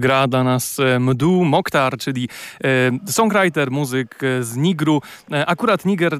Gra 0.00 0.26
dla 0.26 0.44
nas 0.44 0.78
e, 0.78 0.98
Mdu 0.98 1.44
Mokhtar, 1.44 1.98
czyli 1.98 2.28
e, 2.64 3.12
songwriter, 3.12 3.70
muzyk 3.70 4.22
e, 4.22 4.42
z 4.42 4.56
Nigru. 4.56 5.02
Akurat 5.46 5.84
Niger 5.84 6.18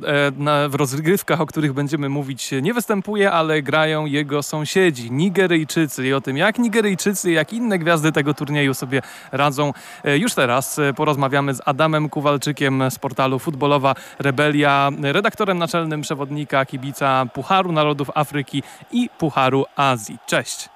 w 0.68 0.74
rozgrywkach, 0.74 1.40
o 1.40 1.46
których 1.46 1.72
będziemy 1.72 2.08
mówić, 2.08 2.50
nie 2.62 2.74
występuje, 2.74 3.32
ale 3.32 3.62
grają 3.62 4.06
jego 4.06 4.42
sąsiedzi, 4.42 5.10
Nigeryjczycy. 5.10 6.06
I 6.06 6.12
o 6.12 6.20
tym, 6.20 6.36
jak 6.36 6.58
Nigeryjczycy, 6.58 7.32
jak 7.32 7.52
inne 7.52 7.78
gwiazdy 7.78 8.12
tego 8.12 8.34
turnieju 8.34 8.74
sobie 8.74 9.02
radzą, 9.32 9.72
już 10.04 10.34
teraz 10.34 10.80
porozmawiamy 10.96 11.54
z 11.54 11.62
Adamem 11.64 12.08
Kuwalczykiem 12.08 12.90
z 12.90 12.98
portalu 12.98 13.38
Futbolowa 13.38 13.94
Rebelia, 14.18 14.90
redaktorem 15.02 15.58
naczelnym 15.58 16.00
przewodnika 16.00 16.64
kibica 16.64 17.26
Pucharu 17.34 17.72
Narodów 17.72 18.10
Afryki 18.14 18.62
i 18.92 19.08
Pucharu 19.18 19.64
Azji. 19.76 20.18
Cześć. 20.26 20.68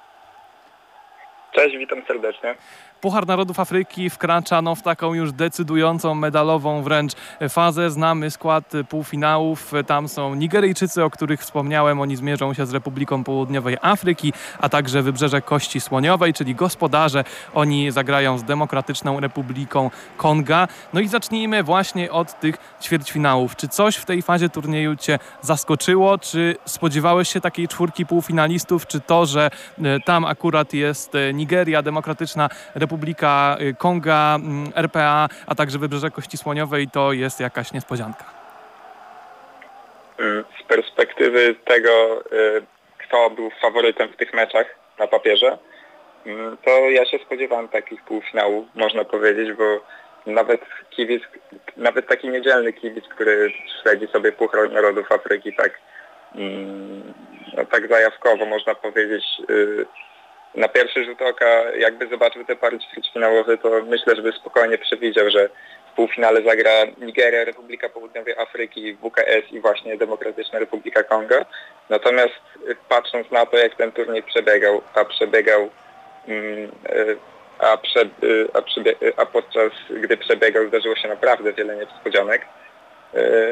Cześć, 1.55 1.77
witam 1.77 2.01
serdecznie. 2.07 2.55
Puchar 3.05 3.27
Narodów 3.27 3.59
Afryki 3.59 4.09
wkracza 4.09 4.61
no, 4.61 4.75
w 4.75 4.81
taką 4.81 5.13
już 5.13 5.31
decydującą, 5.31 6.15
medalową 6.15 6.83
wręcz 6.83 7.11
fazę. 7.49 7.91
Znamy 7.91 8.31
skład 8.31 8.73
półfinałów. 8.89 9.71
Tam 9.87 10.07
są 10.07 10.35
Nigeryjczycy, 10.35 11.03
o 11.03 11.09
których 11.09 11.41
wspomniałem. 11.41 12.01
Oni 12.01 12.15
zmierzą 12.15 12.53
się 12.53 12.65
z 12.65 12.73
Republiką 12.73 13.23
Południowej 13.23 13.77
Afryki, 13.81 14.33
a 14.59 14.69
także 14.69 15.01
Wybrzeże 15.01 15.41
Kości 15.41 15.81
Słoniowej, 15.81 16.33
czyli 16.33 16.55
gospodarze. 16.55 17.23
Oni 17.53 17.91
zagrają 17.91 18.37
z 18.37 18.43
Demokratyczną 18.43 19.19
Republiką 19.19 19.91
Konga. 20.17 20.67
No 20.93 20.99
i 20.99 21.07
zacznijmy 21.07 21.63
właśnie 21.63 22.11
od 22.11 22.39
tych 22.39 22.57
ćwierćfinałów. 22.81 23.55
Czy 23.55 23.67
coś 23.67 23.95
w 23.95 24.05
tej 24.05 24.21
fazie 24.21 24.49
turnieju 24.49 24.95
Cię 24.95 25.19
zaskoczyło? 25.41 26.17
Czy 26.17 26.55
spodziewałeś 26.65 27.29
się 27.29 27.41
takiej 27.41 27.67
czwórki 27.67 28.05
półfinalistów? 28.05 28.87
Czy 28.87 28.99
to, 28.99 29.25
że 29.25 29.49
e, 29.83 29.99
tam 29.99 30.25
akurat 30.25 30.73
jest 30.73 31.15
e, 31.15 31.33
Nigeria, 31.33 31.81
Demokratyczna 31.81 32.49
Republika 32.75 32.94
Republika 32.95 33.57
y, 33.61 33.73
Konga, 33.73 34.35
mm, 34.35 34.71
RPA, 34.75 35.27
a 35.47 35.55
także 35.55 35.79
Wybrzeże 35.79 36.11
Kości 36.11 36.37
Słoniowej 36.37 36.87
to 36.87 37.13
jest 37.13 37.39
jakaś 37.39 37.73
niespodzianka? 37.73 38.25
Mm, 40.19 40.43
z 40.59 40.63
perspektywy 40.63 41.55
tego, 41.65 42.23
y, 42.31 42.61
kto 42.97 43.29
był 43.29 43.51
faworytem 43.61 44.09
w 44.09 44.15
tych 44.15 44.33
meczach 44.33 44.65
na 44.99 45.07
papierze, 45.07 45.57
mm, 46.25 46.57
to 46.65 46.71
ja 46.71 47.05
się 47.05 47.17
spodziewałem 47.25 47.67
takich 47.67 48.03
półfinałów, 48.03 48.65
można 48.75 49.05
powiedzieć, 49.05 49.53
bo 49.53 49.81
nawet 50.25 50.61
kibic, 50.89 51.23
nawet 51.77 52.07
taki 52.07 52.29
niedzielny 52.29 52.73
kibic, 52.73 53.05
który 53.07 53.53
śledzi 53.81 54.07
sobie 54.07 54.31
Puchar 54.31 54.71
Narodów 54.71 55.11
Afryki 55.11 55.53
tak, 55.53 55.71
no, 57.57 57.65
tak 57.65 57.87
zajawkowo, 57.87 58.45
można 58.45 58.75
powiedzieć, 58.75 59.23
y, 59.49 59.85
na 60.55 60.67
pierwszy 60.67 61.05
rzut 61.05 61.21
oka 61.21 61.45
jakby 61.77 62.07
zobaczył 62.07 62.45
te 62.45 62.55
pary 62.55 62.79
ćwierćfinałowe, 62.79 63.57
to 63.57 63.69
myślę, 63.87 64.15
żeby 64.15 64.31
spokojnie 64.31 64.77
przewidział, 64.77 65.29
że 65.29 65.49
w 65.91 65.95
półfinale 65.95 66.41
zagra 66.41 66.71
Nigeria, 66.97 67.43
Republika 67.43 67.89
Południowej 67.89 68.37
Afryki, 68.37 68.95
WKS 68.95 69.51
i 69.51 69.59
właśnie 69.59 69.97
Demokratyczna 69.97 70.59
Republika 70.59 71.03
Kongo. 71.03 71.35
Natomiast 71.89 72.33
patrząc 72.89 73.31
na 73.31 73.45
to, 73.45 73.57
jak 73.57 73.75
ten 73.75 73.91
turniej 73.91 74.23
przebiegał, 74.23 74.81
a 74.93 75.05
przebiegał 75.05 75.69
mm, 76.27 76.71
a, 77.59 77.77
prze, 77.77 77.99
a, 78.53 78.61
przebie, 78.61 78.95
a 79.17 79.25
podczas 79.25 79.71
gdy 79.89 80.17
przebiegał 80.17 80.67
zdarzyło 80.67 80.95
się 80.95 81.07
naprawdę 81.07 81.53
wiele 81.53 81.75
niespodzianek, 81.75 82.41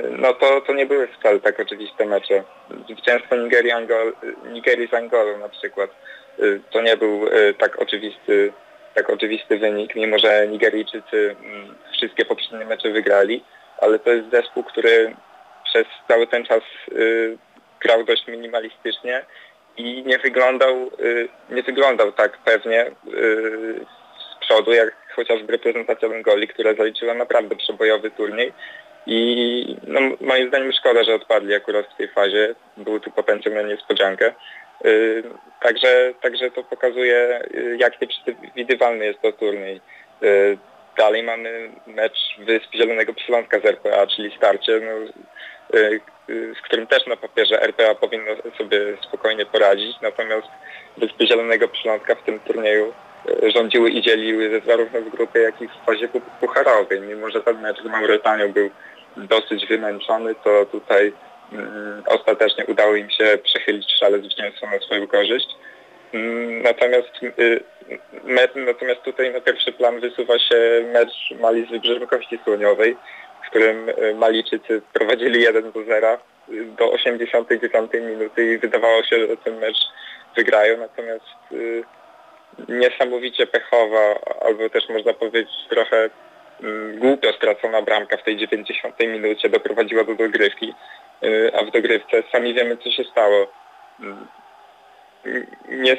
no 0.09 0.33
to, 0.33 0.61
to 0.61 0.73
nie 0.73 0.85
były 0.85 1.07
wcale 1.07 1.39
tak 1.39 1.59
oczywiste 1.59 2.05
mecze. 2.05 2.44
Zwycięstwo 2.89 3.35
Nigerii, 3.35 3.72
Angol, 3.72 4.13
Nigerii 4.51 4.88
z 4.88 4.94
Angolą 4.94 5.38
na 5.38 5.49
przykład 5.49 5.89
Y, 5.89 6.22
to 6.71 6.81
nie 6.81 6.97
był 6.97 7.27
y, 7.27 7.53
tak 7.53 7.79
oczywisty, 7.79 8.53
tak 8.94 9.09
oczywisty 9.09 9.57
wynik, 9.57 9.95
mimo 9.95 10.19
że 10.19 10.47
Nigeryjczycy 10.47 11.35
mm, 11.44 11.75
wszystkie 11.94 12.25
poprzednie 12.25 12.66
mecze 12.66 12.89
wygrali, 12.89 13.44
ale 13.77 13.99
to 13.99 14.09
jest 14.09 14.29
zespół, 14.31 14.63
który 14.63 15.16
przez 15.63 15.85
cały 16.07 16.27
ten 16.27 16.45
czas 16.45 16.61
y, 16.91 17.38
grał 17.81 18.03
dość 18.03 18.27
minimalistycznie 18.27 19.25
i 19.77 20.03
nie 20.05 20.19
wyglądał, 20.19 20.91
nie 21.49 21.63
wyglądał 21.63 22.11
tak 22.11 22.38
pewnie 22.38 22.91
z 24.33 24.45
przodu, 24.45 24.72
jak 24.73 24.95
chociażby 25.16 25.51
reprezentacja 25.51 26.09
Bengoli, 26.09 26.47
która 26.47 26.73
zaliczyła 26.73 27.13
naprawdę 27.13 27.55
przebojowy 27.55 28.11
turniej. 28.11 28.53
I 29.05 29.77
no, 29.88 29.99
moim 30.22 30.47
zdaniem 30.47 30.72
szkoda, 30.72 31.03
że 31.03 31.16
odpadli 31.16 31.55
akurat 31.55 31.85
w 31.93 31.97
tej 31.97 32.07
fazie. 32.07 32.55
Był 32.77 32.99
tu 32.99 33.11
potencjał 33.11 33.55
na 33.55 33.61
niespodziankę. 33.61 34.33
Y, 35.63 35.68
także, 35.68 36.13
także 36.22 36.51
to 36.51 36.63
pokazuje, 36.63 37.41
y, 37.56 37.78
jak 37.79 38.01
nieprzewidywalny 38.01 39.06
jest 39.06 39.22
to 39.22 39.31
turniej. 39.31 39.81
Y, 40.24 40.57
dalej 40.97 41.24
mamy 41.24 41.69
mecz 41.88 42.18
Wysp 42.40 42.74
Zielonego 42.75 43.13
Przyłąska 43.13 43.59
z 43.59 43.66
RPA, 43.66 44.07
czyli 44.07 44.38
starcie, 44.38 44.79
no, 44.79 45.23
z 46.29 46.62
którym 46.62 46.88
też 46.88 47.07
na 47.07 47.18
papierze 47.18 47.62
RPA 47.62 47.96
powinno 47.96 48.31
sobie 48.57 48.79
spokojnie 49.07 49.46
poradzić, 49.46 49.96
natomiast 50.02 50.47
Wyspy 50.97 51.28
Zielonego 51.28 51.68
Przylądka 51.68 52.16
w 52.16 52.23
tym 52.23 52.40
turnieju 52.40 52.94
rządziły 53.56 53.90
i 53.90 54.02
dzieliły 54.02 54.62
zarówno 54.68 55.02
w 55.02 55.09
grupie, 55.09 55.40
jak 55.40 55.62
i 55.62 55.68
w 55.68 55.85
fazie 55.85 56.09
pucharowej. 56.40 57.02
Mimo, 57.02 57.29
że 57.29 57.41
ten 57.41 57.62
mecz 57.62 57.81
z 57.81 57.85
Mauretanią 57.85 58.52
był 58.52 58.69
dosyć 59.18 59.68
wymęczony, 59.68 60.35
to 60.44 60.66
tutaj 60.66 61.13
ostatecznie 62.05 62.65
udało 62.65 62.95
im 62.95 63.09
się 63.09 63.37
przechylić 63.43 63.91
szale 63.99 64.19
zwycięstwa 64.19 64.67
na 64.67 64.79
swoją 64.79 65.07
korzyść. 65.07 65.47
Mm, 66.13 66.61
natomiast, 66.61 67.09
y, 67.39 67.63
natomiast 68.55 69.01
tutaj 69.01 69.33
na 69.33 69.41
pierwszy 69.41 69.71
plan 69.71 69.99
wysuwa 69.99 70.39
się 70.39 70.85
mecz 70.93 71.39
Mali 71.39 71.65
z 71.65 71.69
Wybrzeżem 71.69 72.07
Kości 72.07 72.39
Słoniowej, 72.43 72.97
w 73.45 73.49
którym 73.49 73.89
y, 73.89 74.15
Malijczycy 74.15 74.81
prowadzili 74.93 75.41
1 75.41 75.71
do 75.71 75.83
0 75.83 76.17
y, 76.49 76.65
do 76.65 76.91
89 76.91 77.91
minuty 77.93 78.53
i 78.53 78.57
wydawało 78.57 79.03
się, 79.03 79.27
że 79.27 79.37
ten 79.37 79.59
mecz 79.59 79.77
wygrają, 80.35 80.77
natomiast 80.77 81.25
niesamowicie 82.69 83.47
pechowa, 83.47 84.15
albo 84.41 84.69
też 84.69 84.89
można 84.89 85.13
powiedzieć 85.13 85.49
trochę 85.69 86.09
mm, 86.63 86.99
głupio 86.99 87.33
stracona 87.33 87.81
bramka 87.81 88.17
w 88.17 88.23
tej 88.23 88.37
90 88.37 88.99
minucie 88.99 89.49
doprowadziła 89.49 90.03
do 90.03 90.15
dogrywki. 90.15 90.73
Y, 91.24 91.51
a 91.56 91.63
w 91.63 91.72
dogrywce 91.72 92.24
sami 92.31 92.53
wiemy, 92.53 92.78
co 92.78 92.91
się 92.91 93.03
stało. 93.03 93.47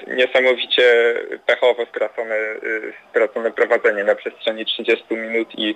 Niesamowicie 0.07 1.15
pechowo 1.47 1.87
stracone, 1.87 2.35
y, 2.35 2.93
stracone 3.11 3.51
prowadzenie 3.51 4.05
na 4.05 4.15
przestrzeni 4.15 4.67
30 4.67 5.15
minut 5.15 5.49
i 5.59 5.75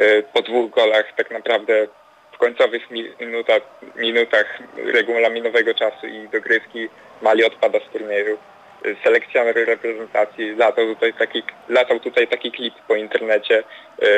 y, 0.00 0.24
po 0.32 0.42
dwóch 0.42 0.70
golach 0.70 1.14
tak 1.16 1.30
naprawdę 1.30 1.86
w 2.32 2.38
końcowych 2.38 2.82
minutach, 3.20 3.62
minutach 3.96 4.58
regulaminowego 4.76 5.74
czasu 5.74 6.06
i 6.06 6.28
dogrywki 6.28 6.88
Mali 7.22 7.44
odpada 7.44 7.78
z 7.80 7.92
turnieju. 7.92 8.38
Selekcjoner 9.04 9.54
reprezentacji 9.66 10.56
latał 10.56 10.86
tutaj 10.86 11.14
taki, 11.14 11.42
latał 11.68 12.00
tutaj 12.00 12.28
taki 12.28 12.52
klip 12.52 12.74
po 12.88 12.94
internecie, 12.94 13.64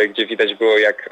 gdzie 0.09 0.27
widać 0.27 0.55
było 0.55 0.79
jak 0.79 1.11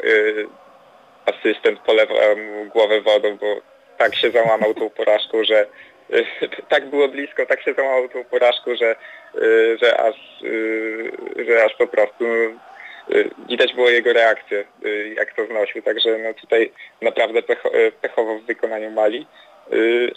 asystent 1.26 1.81
polewał 1.81 2.37
mu 2.37 2.64
głowę 2.64 3.00
wodą, 3.00 3.37
bo 3.37 3.60
tak 3.98 4.14
się 4.14 4.31
załamał 4.31 4.75
tą 4.75 4.91
porażką, 4.91 5.44
że 5.44 5.66
tak 6.69 6.87
było 6.87 7.09
blisko, 7.09 7.47
tak 7.47 7.62
się 7.62 7.75
załamał 7.75 8.09
tą 8.09 8.25
porażką, 8.25 8.76
że, 8.76 8.97
że, 9.82 10.00
aż, 10.00 10.16
że 11.47 11.65
aż 11.65 11.74
po 11.74 11.86
prostu 11.86 12.24
widać 13.48 13.74
było 13.74 13.91
jego 13.91 14.12
reakcję, 14.12 14.65
jak 15.16 15.34
to 15.34 15.47
znosił. 15.47 15.83
Także 15.83 16.18
no 16.18 16.34
tutaj 16.34 16.72
naprawdę 17.03 17.42
pecho, 17.42 17.71
pechowo 18.01 18.39
w 18.39 18.42
wykonaniu 18.42 18.91
Mali. 18.91 19.27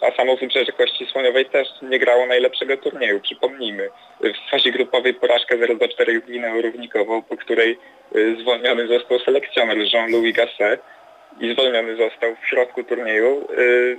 A 0.02 0.18
samo 0.18 0.38
Wybrzeże 0.38 0.72
Kości 0.72 1.06
Słoniowej 1.06 1.46
też 1.46 1.68
nie 1.82 2.00
grało 2.00 2.26
najlepszego 2.26 2.78
turnieju, 2.78 3.20
przypomnijmy. 3.20 3.90
W 4.22 4.52
fazie 4.52 4.72
grupowej 4.72 5.14
porażka 5.14 5.56
0-4 5.56 6.22
Glinę 6.26 6.62
równikową, 6.62 7.22
po 7.22 7.38
której 7.38 7.78
zwolniony 8.42 8.88
został 8.88 9.20
selekcjoner 9.20 9.78
Jean-Louis 9.78 10.36
Gasset 10.36 10.82
i 11.40 11.54
zwolniony 11.54 11.96
został 11.96 12.36
w 12.36 12.48
środku 12.48 12.84
turnieju. 12.84 13.48
Y, 13.60 13.98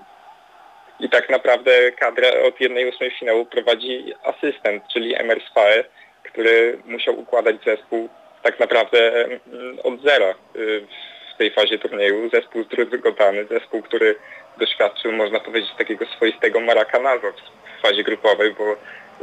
I 1.00 1.08
tak 1.08 1.30
naprawdę 1.30 1.92
kadrę 1.92 2.42
od 2.42 2.60
jednej 2.60 2.88
ósmej 2.88 3.10
finału 3.10 3.46
prowadzi 3.46 4.14
asystent, 4.22 4.82
czyli 4.92 5.14
Emer 5.14 5.40
Spae, 5.50 5.84
który 6.22 6.78
musiał 6.84 7.18
układać 7.18 7.56
zespół 7.64 8.08
tak 8.42 8.60
naprawdę 8.60 9.24
mm, 9.24 9.40
od 9.82 10.02
zera 10.02 10.34
y, 10.56 10.86
w 11.34 11.38
tej 11.38 11.50
fazie 11.50 11.78
turnieju. 11.78 12.30
Zespół 12.32 12.64
zdruzgotany, 12.64 13.44
zespół, 13.44 13.82
który 13.82 14.14
doświadczył, 14.58 15.12
można 15.12 15.40
powiedzieć, 15.40 15.70
takiego 15.78 16.06
swoistego 16.06 16.60
marakanazo 16.60 17.32
w 17.78 17.82
fazie 17.82 18.02
grupowej, 18.02 18.54
bo 18.58 18.76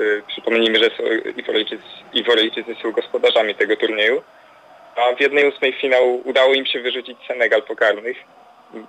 y, 0.04 0.22
przypomnijmy, 0.28 0.80
że 0.80 0.90
Iworyjczycy 2.14 2.76
są 2.82 2.92
gospodarzami 2.92 3.56
tego 3.56 3.76
turnieju 3.76 4.22
a 4.98 5.16
w 5.16 5.22
jednej 5.22 5.50
ósmej 5.50 5.74
finału 5.74 6.22
udało 6.26 6.54
im 6.54 6.66
się 6.66 6.80
wyrzucić 6.80 7.18
Senegal 7.28 7.64
pokarnych 7.64 8.18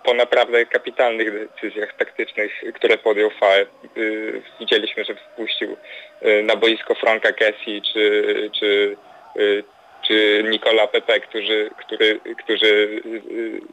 po 0.04 0.14
naprawdę 0.14 0.66
kapitalnych 0.66 1.48
decyzjach 1.48 1.96
taktycznych, 1.96 2.52
które 2.74 2.98
podjął 2.98 3.30
FAE. 3.30 3.66
Y, 3.96 4.42
widzieliśmy, 4.60 5.04
że 5.04 5.14
wpuścił 5.14 5.76
y, 6.22 6.42
na 6.42 6.56
boisko 6.56 6.94
Franka 6.94 7.32
Kessi 7.32 7.82
czy, 7.92 8.50
czy, 8.58 8.96
y, 9.36 9.64
czy 10.06 10.44
Nicola 10.50 10.86
Pepe, 10.86 11.20
którzy, 11.20 11.70
który, 11.78 12.20
którzy 12.44 13.02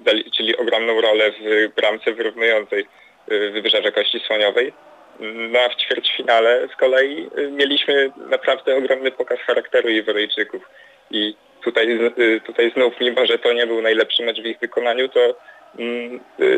zaliczyli 0.05 0.57
ogromną 0.57 1.01
rolę 1.01 1.31
w 1.31 1.75
bramce 1.75 2.13
wyrównującej 2.13 2.85
Wybrzeże 3.27 3.91
Kości 3.91 4.19
Słoniowej. 4.19 4.73
No 5.19 5.59
a 5.59 5.69
w 5.69 5.75
ćwierćfinale 5.75 6.67
z 6.73 6.75
kolei 6.75 7.29
mieliśmy 7.51 8.11
naprawdę 8.29 8.75
ogromny 8.75 9.11
pokaz 9.11 9.39
charakteru 9.39 9.89
Iworyjczyków. 9.89 10.61
I 11.11 11.35
tutaj, 11.65 11.99
tutaj 12.45 12.71
znów, 12.71 12.93
mimo 13.01 13.25
że 13.25 13.39
to 13.39 13.53
nie 13.53 13.67
był 13.67 13.81
najlepszy 13.81 14.25
mecz 14.25 14.41
w 14.41 14.45
ich 14.45 14.59
wykonaniu, 14.59 15.09
to 15.09 15.35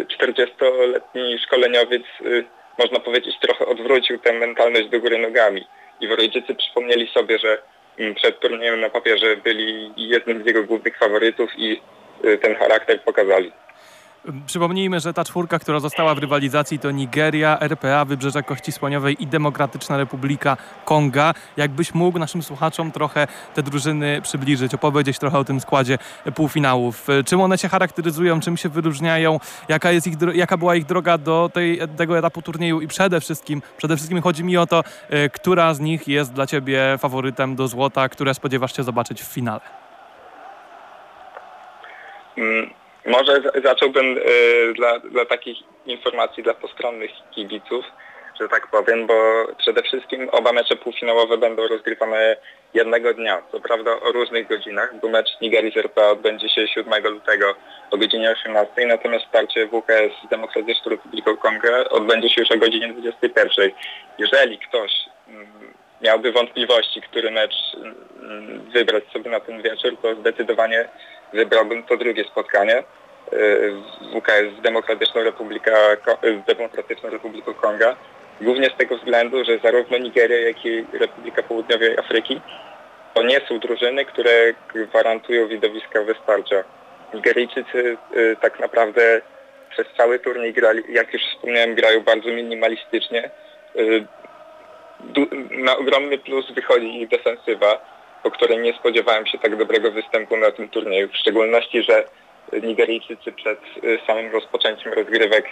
40-letni 0.08 1.22
mm, 1.22 1.40
szkoleniowiec, 1.40 2.04
y, 2.26 2.44
można 2.80 3.00
powiedzieć, 3.00 3.36
trochę 3.42 3.66
odwrócił 3.66 4.20
tę 4.20 4.34
mentalność 4.34 4.90
do 4.90 5.00
góry 5.00 5.18
nogami. 5.18 5.68
I 6.02 6.08
Worejczycy 6.08 6.56
przypomnieli 6.56 7.08
sobie, 7.08 7.40
że 7.40 7.58
mm, 8.00 8.16
przed 8.16 8.40
turniejem 8.40 8.82
na 8.82 8.90
papierze 8.90 9.38
byli 9.38 9.94
jednym 9.98 10.44
z 10.44 10.46
jego 10.46 10.64
głównych 10.64 10.98
faworytów 10.98 11.50
i 11.58 11.82
y, 12.26 12.38
ten 12.38 12.56
charakter 12.56 13.02
pokazali. 13.02 13.52
Przypomnijmy, 14.46 15.00
że 15.00 15.14
ta 15.14 15.26
czwórka, 15.26 15.60
która 15.60 15.80
została 15.80 16.16
w 16.16 16.18
rywalizacji 16.18 16.80
to 16.80 16.92
Nigeria, 16.92 17.60
RPA, 17.60 18.06
Wybrzeże 18.06 18.44
Kości 18.44 18.72
Słoniowej 18.72 19.24
i 19.24 19.28
Demokratyczna 19.28 19.98
Republika 19.98 20.58
Konga. 20.86 21.34
Jakbyś 21.58 21.94
mógł 21.94 22.20
naszym 22.20 22.44
słuchaczom 22.44 22.92
trochę 22.92 23.28
te 23.54 23.64
drużyny 23.64 24.22
przybliżyć, 24.22 24.74
opowiedzieć 24.74 25.20
trochę 25.20 25.40
o 25.40 25.44
tym 25.44 25.60
składzie 25.60 25.98
półfinałów. 26.36 27.08
Czym 27.26 27.42
one 27.42 27.58
się 27.58 27.70
charakteryzują, 27.70 28.40
czym 28.40 28.58
się 28.58 28.70
wyróżniają, 28.70 29.40
jaka, 29.70 29.92
jest 29.92 30.08
ich, 30.08 30.16
jaka 30.34 30.58
była 30.58 30.76
ich 30.76 30.86
droga 30.86 31.18
do 31.18 31.50
tej, 31.54 31.80
tego 31.98 32.18
etapu 32.18 32.42
turnieju 32.42 32.82
i 32.82 32.88
przede 32.88 33.22
wszystkim, 33.22 33.62
przede 33.78 33.96
wszystkim 33.96 34.22
chodzi 34.22 34.44
mi 34.44 34.58
o 34.58 34.68
to, 34.68 34.84
e, 35.10 35.30
która 35.30 35.74
z 35.74 35.80
nich 35.80 36.08
jest 36.08 36.34
dla 36.34 36.48
Ciebie 36.48 36.98
faworytem 37.00 37.56
do 37.56 37.68
złota, 37.68 38.10
które 38.10 38.34
spodziewasz 38.34 38.76
się 38.76 38.84
zobaczyć 38.84 39.22
w 39.22 39.26
finale. 39.26 39.62
Mm 42.38 42.87
może 43.08 43.42
zacząłbym 43.64 44.18
y, 44.18 44.74
dla, 44.74 45.00
dla 45.00 45.26
takich 45.26 45.58
informacji 45.86 46.44
dla 46.44 46.54
postronnych 46.54 47.12
kibiców, 47.32 47.86
że 48.42 48.50
tak 48.50 48.68
powiem, 48.68 49.08
bo 49.08 49.48
przede 49.58 49.84
wszystkim 49.84 50.30
oba 50.32 50.52
mecze 50.52 50.76
półfinałowe 50.76 51.38
będą 51.38 51.68
rozgrywane 51.68 52.38
jednego 52.74 53.14
dnia. 53.14 53.42
Co 53.52 53.60
prawda 53.60 53.92
o 53.92 54.12
różnych 54.12 54.48
godzinach, 54.48 55.00
bo 55.02 55.10
mecz 55.10 55.42
Nigerii 55.42 55.72
z 55.72 55.78
RPA 55.78 56.10
odbędzie 56.10 56.50
się 56.50 56.68
7 56.68 57.04
lutego 57.04 57.56
o 57.92 57.98
godzinie 57.98 58.32
18, 58.32 58.88
natomiast 58.88 59.26
starcie 59.26 59.68
WKS 59.68 60.26
z 60.26 60.30
Demokratyczną 60.30 60.92
Republiką 60.92 61.38
Kongo 61.38 61.90
odbędzie 61.90 62.30
się 62.30 62.42
już 62.42 62.52
o 62.52 62.58
godzinie 62.58 62.94
21. 62.94 63.72
Jeżeli 64.18 64.60
ktoś 64.60 64.92
mm, 65.28 65.48
miałby 66.02 66.32
wątpliwości, 66.32 67.02
który 67.02 67.32
mecz 67.32 67.56
mm, 68.22 68.62
wybrać 68.74 69.04
sobie 69.14 69.32
na 69.32 69.40
ten 69.40 69.62
wieczór, 69.62 69.98
to 70.02 70.16
zdecydowanie 70.16 70.90
wybrałbym 71.34 71.84
to 71.84 71.98
drugie 71.98 72.24
spotkanie. 72.24 72.84
WKS 74.14 74.60
z 74.60 74.62
Demokratyczną, 74.62 75.24
Republika, 75.24 75.72
z 76.24 76.46
Demokratyczną 76.48 77.10
Republiką 77.10 77.54
Konga. 77.54 77.96
Głównie 78.42 78.70
z 78.70 78.78
tego 78.78 78.98
względu, 78.98 79.46
że 79.46 79.60
zarówno 79.60 79.98
Nigeria, 79.98 80.40
jak 80.40 80.66
i 80.66 80.86
Republika 80.94 81.44
Południowej 81.44 81.98
Afryki 81.98 82.42
to 83.18 83.24
nie 83.24 83.42
są 83.48 83.60
drużyny, 83.60 84.06
które 84.06 84.54
gwarantują 84.76 85.48
widowiska 85.48 86.04
wystarcza. 86.04 86.64
Nigeryjczycy 87.14 87.98
y, 88.16 88.38
tak 88.42 88.60
naprawdę 88.60 89.22
przez 89.70 89.88
cały 89.98 90.20
turniej 90.20 90.54
grali, 90.54 90.84
jak 90.90 91.14
już 91.14 91.22
wspomniałem, 91.24 91.76
grają 91.76 92.02
bardzo 92.02 92.30
minimalistycznie. 92.30 93.30
Y, 93.76 94.06
na 95.52 95.78
ogromny 95.78 96.18
plus 96.18 96.52
wychodzi 96.52 97.02
ich 97.02 97.08
defensywa, 97.08 97.97
po 98.28 98.32
której 98.32 98.58
nie 98.58 98.74
spodziewałem 98.74 99.26
się 99.26 99.38
tak 99.38 99.56
dobrego 99.56 99.92
występu 99.92 100.38
na 100.38 100.52
tym 100.52 100.70
turnieju. 100.70 101.08
W 101.08 101.18
szczególności, 101.18 101.84
że 101.84 102.04
Nigeryjczycy 102.64 103.32
przed 103.32 103.60
y, 103.84 104.00
samym 104.08 104.32
rozpoczęciem 104.32 104.94
rozgrywek 104.94 105.46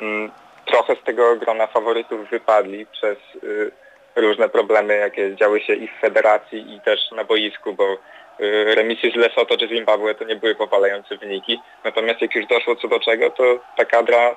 mm, 0.00 0.30
trochę 0.66 0.96
z 0.96 1.04
tego 1.04 1.36
grona 1.36 1.66
faworytów 1.66 2.30
wypadli 2.30 2.86
przez 2.86 3.18
y, 3.44 3.70
różne 4.16 4.48
problemy, 4.48 4.96
jakie 4.96 5.36
działy 5.36 5.60
się 5.60 5.74
i 5.74 5.88
w 5.88 6.00
federacji 6.00 6.74
i 6.74 6.80
też 6.80 7.10
na 7.10 7.24
boisku, 7.24 7.72
bo 7.72 7.92
y, 8.40 8.74
remisy 8.74 9.10
z 9.10 9.16
Lesotho 9.16 9.56
czy 9.56 9.68
Zimbabwe 9.68 10.14
to 10.14 10.24
nie 10.24 10.36
były 10.36 10.54
powalające 10.54 11.16
wyniki. 11.16 11.60
Natomiast 11.84 12.20
jak 12.20 12.34
już 12.34 12.46
doszło 12.46 12.76
co 12.76 12.88
do 12.88 13.00
czego, 13.00 13.30
to 13.30 13.58
ta 13.76 13.84
kadra 13.84 14.36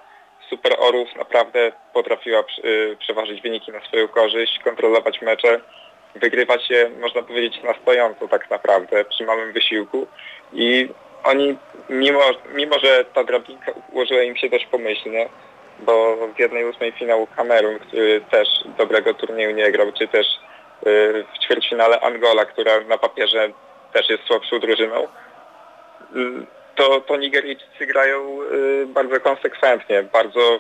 Super 0.50 0.76
Orów 0.80 1.16
naprawdę 1.16 1.72
potrafiła 1.94 2.44
przeważyć 3.00 3.42
wyniki 3.42 3.72
na 3.72 3.82
swoją 3.82 4.08
korzyść, 4.08 4.60
kontrolować 4.60 5.22
mecze, 5.22 5.60
wygrywać 6.16 6.70
je, 6.70 6.90
można 7.02 7.22
powiedzieć, 7.22 7.64
na 7.64 7.74
stojąco 7.74 8.28
tak 8.28 8.50
naprawdę, 8.50 9.06
przy 9.06 9.26
małym 9.26 9.54
wysiłku. 9.54 10.08
I 10.54 10.90
oni, 11.24 11.58
mimo, 11.90 12.22
mimo 12.54 12.80
że 12.80 13.06
ta 13.14 13.24
drabinka 13.24 13.72
ułożyła 13.92 14.24
im 14.24 14.36
się 14.36 14.50
dość 14.50 14.66
pomyślnie, 14.66 15.30
bo 15.80 16.18
w 16.36 16.40
jednej 16.40 16.66
ósmej 16.66 16.92
finału 16.92 17.28
Kamerun, 17.36 17.80
który 17.80 18.22
też 18.32 18.48
dobrego 18.78 19.14
turnieju 19.14 19.52
nie 19.52 19.72
grał, 19.72 19.92
czy 19.92 20.08
też 20.08 20.28
y, 20.88 21.26
w 21.36 21.40
ćwierćfinale 21.40 22.00
Angola, 22.00 22.46
która 22.46 22.80
na 22.80 22.98
papierze 22.98 23.50
też 23.94 24.10
jest 24.10 24.24
słabszą 24.24 24.60
drużyną, 24.60 25.04
y, 25.04 25.08
to, 26.76 27.02
to 27.02 27.18
Nigeryjczycy 27.18 27.86
grają 27.86 28.42
y, 28.42 28.86
bardzo 28.88 29.20
konsekwentnie, 29.20 30.04
bardzo 30.04 30.60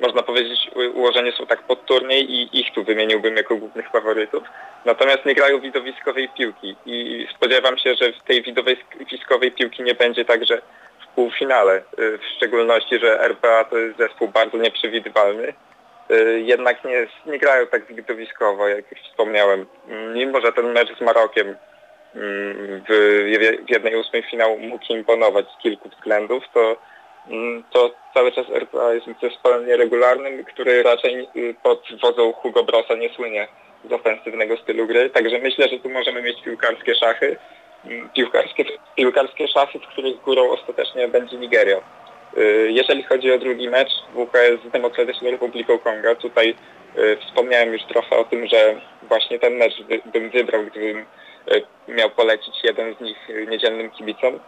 można 0.00 0.22
powiedzieć, 0.22 0.70
ułożenie 0.94 1.32
są 1.32 1.46
tak 1.46 1.62
pod 1.62 1.86
turniej 1.86 2.30
i 2.30 2.60
ich 2.60 2.72
tu 2.74 2.84
wymieniłbym 2.84 3.36
jako 3.36 3.56
głównych 3.56 3.90
faworytów. 3.90 4.42
Natomiast 4.84 5.26
nie 5.26 5.34
grają 5.34 5.60
widowiskowej 5.60 6.28
piłki 6.28 6.76
i 6.86 7.26
spodziewam 7.36 7.78
się, 7.78 7.94
że 7.94 8.12
w 8.12 8.22
tej 8.22 8.42
widowiskowej 8.42 9.52
piłki 9.52 9.82
nie 9.82 9.94
będzie 9.94 10.24
także 10.24 10.62
w 11.04 11.14
półfinale. 11.14 11.82
Y, 11.98 12.18
w 12.18 12.24
szczególności, 12.36 12.98
że 12.98 13.20
RPA 13.20 13.64
to 13.64 13.78
jest 13.78 13.98
zespół 13.98 14.28
bardzo 14.28 14.56
nieprzewidywalny. 14.58 15.52
Y, 16.10 16.42
jednak 16.44 16.84
nie, 16.84 17.06
nie 17.26 17.38
grają 17.38 17.66
tak 17.66 17.94
widowiskowo, 17.94 18.68
jak 18.68 18.84
wspomniałem. 19.04 19.66
Mimo, 20.14 20.40
że 20.40 20.52
ten 20.52 20.72
mecz 20.72 20.98
z 20.98 21.00
Marokiem 21.00 21.46
mm, 22.14 22.82
w 22.88 23.70
jednej 23.70 23.96
ósmej 23.96 24.22
finału 24.22 24.58
mógł 24.58 24.84
imponować 24.92 25.46
z 25.58 25.62
kilku 25.62 25.88
względów, 25.88 26.44
to 26.54 26.76
to 27.70 27.90
cały 28.14 28.32
czas 28.32 28.46
RPA 28.50 28.94
jest 28.94 29.06
zespołem 29.22 29.66
nieregularnym, 29.66 30.44
który 30.44 30.82
raczej 30.82 31.28
y, 31.36 31.54
pod 31.62 31.82
wodzą 32.02 32.32
Hugo 32.32 32.64
Brosa 32.64 32.94
nie 32.94 33.08
słynie 33.08 33.48
z 33.90 33.92
ofensywnego 33.92 34.56
stylu 34.56 34.86
gry. 34.86 35.10
Także 35.10 35.38
myślę, 35.38 35.68
że 35.68 35.78
tu 35.78 35.88
możemy 35.90 36.22
mieć 36.22 36.42
piłkarskie 36.42 36.94
szachy. 36.94 37.36
Mm, 37.84 38.08
piłkarskie, 38.08 38.64
piłkarskie 38.96 39.48
szachy, 39.48 39.78
w 39.78 39.86
których 39.86 40.20
górą 40.20 40.50
ostatecznie 40.50 41.08
będzie 41.08 41.36
Nigeria. 41.36 41.80
Y, 42.38 42.68
jeżeli 42.72 43.02
chodzi 43.02 43.32
o 43.32 43.38
drugi 43.38 43.68
mecz 43.68 43.90
WKS 44.14 44.68
z 44.68 44.72
Demokratyczną 44.72 45.30
Republiką 45.30 45.78
Konga, 45.78 46.14
tutaj 46.14 46.54
y, 46.98 47.16
wspomniałem 47.16 47.72
już 47.72 47.82
trochę 47.82 48.16
o 48.16 48.24
tym, 48.24 48.46
że 48.46 48.80
właśnie 49.02 49.38
ten 49.38 49.54
mecz 49.54 49.74
bym 50.12 50.30
wybrał, 50.30 50.62
gdybym 50.64 51.04
miał 51.88 52.10
polecić 52.10 52.64
jeden 52.64 52.94
z 52.94 53.00
nich 53.00 53.16
niedzielnym 53.48 53.90
kibicom 53.90 54.40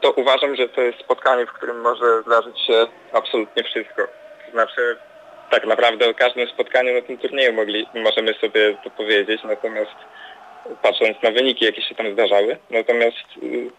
to 0.00 0.12
uważam, 0.12 0.56
że 0.56 0.68
to 0.68 0.80
jest 0.80 0.98
spotkanie, 0.98 1.46
w 1.46 1.52
którym 1.52 1.80
może 1.80 2.22
zdarzyć 2.22 2.60
się 2.66 2.86
absolutnie 3.12 3.64
wszystko. 3.64 4.02
To 4.46 4.50
znaczy, 4.52 4.96
tak 5.50 5.66
naprawdę 5.66 6.10
o 6.10 6.14
każdym 6.14 6.48
spotkaniu 6.48 6.94
na 6.94 7.02
tym 7.02 7.18
turnieju 7.18 7.52
mogli, 7.52 7.86
możemy 7.94 8.34
sobie 8.34 8.76
to 8.84 8.90
powiedzieć, 8.90 9.40
natomiast 9.44 9.96
patrząc 10.82 11.22
na 11.22 11.30
wyniki, 11.30 11.64
jakie 11.64 11.82
się 11.82 11.94
tam 11.94 12.12
zdarzały, 12.12 12.56
natomiast 12.70 13.26
y, 13.42 13.70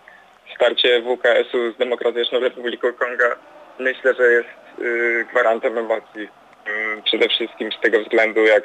starcie 0.56 1.02
WKS-u 1.02 1.72
z 1.72 1.78
Demokratyczną 1.78 2.40
Republiką 2.40 2.94
Konga 2.94 3.36
myślę, 3.80 4.14
że 4.14 4.24
jest 4.24 4.80
y, 4.80 5.25
gwarantem 5.32 5.78
emocji. 5.78 6.24
Y, 6.68 7.02
przede 7.04 7.30
wszystkim 7.30 7.72
z 7.72 7.82
tego 7.82 8.00
względu, 8.00 8.46
jak 8.46 8.64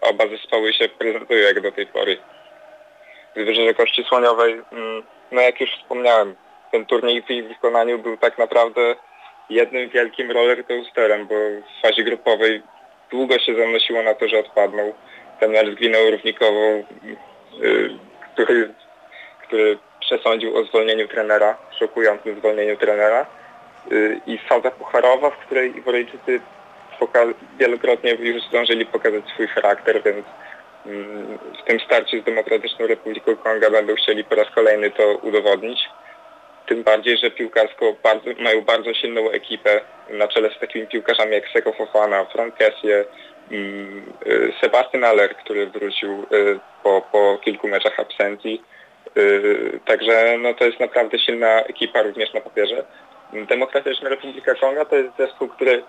oba 0.00 0.26
zespoły 0.26 0.72
się 0.72 0.88
prezentują 0.88 1.40
jak 1.40 1.60
do 1.60 1.72
tej 1.72 1.86
pory. 1.86 2.18
Wybrzeże 3.36 3.74
Kości 3.74 4.04
Słoniowej 4.04 4.62
no 5.32 5.40
jak 5.40 5.60
już 5.60 5.70
wspomniałem, 5.70 6.34
ten 6.72 6.86
turniej 6.86 7.22
w 7.22 7.30
ich 7.30 7.48
wykonaniu 7.48 7.98
był 7.98 8.16
tak 8.16 8.38
naprawdę 8.38 8.94
jednym 9.50 9.88
wielkim 9.88 10.30
roller 10.30 10.66
coasterem, 10.66 11.26
bo 11.26 11.34
w 11.34 11.82
fazie 11.82 12.04
grupowej 12.04 12.62
długo 13.10 13.38
się 13.38 13.54
zanosiło 13.54 14.02
na 14.02 14.14
to, 14.14 14.28
że 14.28 14.38
odpadną. 14.38 14.92
Ten 15.40 15.50
mecz 15.50 15.72
z 15.72 15.74
Gwiną 15.74 15.98
Równikową, 16.10 16.84
yy, 17.60 17.98
który, 18.32 18.74
który 19.42 19.78
przesądził 20.00 20.56
o 20.56 20.64
zwolnieniu 20.64 21.08
trenera, 21.08 21.56
szokującym 21.78 22.38
zwolnieniu 22.38 22.76
trenera. 22.76 23.26
Yy, 23.90 24.20
I 24.26 24.38
faza 24.38 24.70
pucharowa, 24.70 25.30
w 25.30 25.38
której 25.38 25.76
Iworyjczycy 25.76 26.40
wielokrotnie 27.58 28.10
już 28.10 28.42
zdążyli 28.42 28.86
pokazać 28.86 29.24
swój 29.34 29.46
charakter, 29.46 30.02
więc 30.02 30.26
w 30.84 31.62
tym 31.66 31.80
starciu 31.80 32.20
z 32.20 32.24
Demokratyczną 32.24 32.86
Republiką 32.86 33.36
Konga 33.36 33.70
będą 33.70 33.94
chcieli 33.94 34.24
po 34.24 34.34
raz 34.34 34.50
kolejny 34.54 34.90
to 34.90 35.16
udowodnić. 35.16 35.88
Tym 36.66 36.82
bardziej, 36.82 37.18
że 37.18 37.30
piłkarsko 37.30 37.96
bardzo, 38.02 38.30
mają 38.38 38.62
bardzo 38.62 38.94
silną 38.94 39.30
ekipę 39.30 39.80
na 40.10 40.28
czele 40.28 40.50
z 40.56 40.60
takimi 40.60 40.86
piłkarzami 40.86 41.32
jak 41.32 41.48
Seko 41.48 41.72
Fofana, 41.72 42.24
Frank 42.24 42.56
Kessie, 42.56 43.04
mm, 43.50 44.12
y, 44.26 44.52
Sebastian 44.60 45.04
Aller, 45.04 45.36
który 45.36 45.66
wrócił 45.66 46.26
y, 46.32 46.58
po, 46.82 47.02
po 47.12 47.38
kilku 47.44 47.68
meczach 47.68 48.00
absencji. 48.00 48.62
Y, 49.16 49.80
także 49.84 50.38
no, 50.38 50.54
to 50.54 50.64
jest 50.64 50.80
naprawdę 50.80 51.18
silna 51.18 51.60
ekipa 51.60 52.02
również 52.02 52.32
na 52.32 52.40
papierze. 52.40 52.84
Demokratyczna 53.32 54.08
Republika 54.08 54.54
Konga 54.54 54.84
to 54.84 54.96
jest 54.96 55.16
zespół, 55.18 55.48
który 55.48 55.82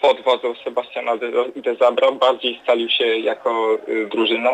pod 0.00 0.20
wodzą 0.20 0.54
Sebastiana 0.64 1.12
de 1.56 1.74
Zabra 1.74 2.12
bardziej 2.12 2.60
stalił 2.62 2.88
się 2.88 3.04
jako 3.04 3.78
drużyna 4.10 4.50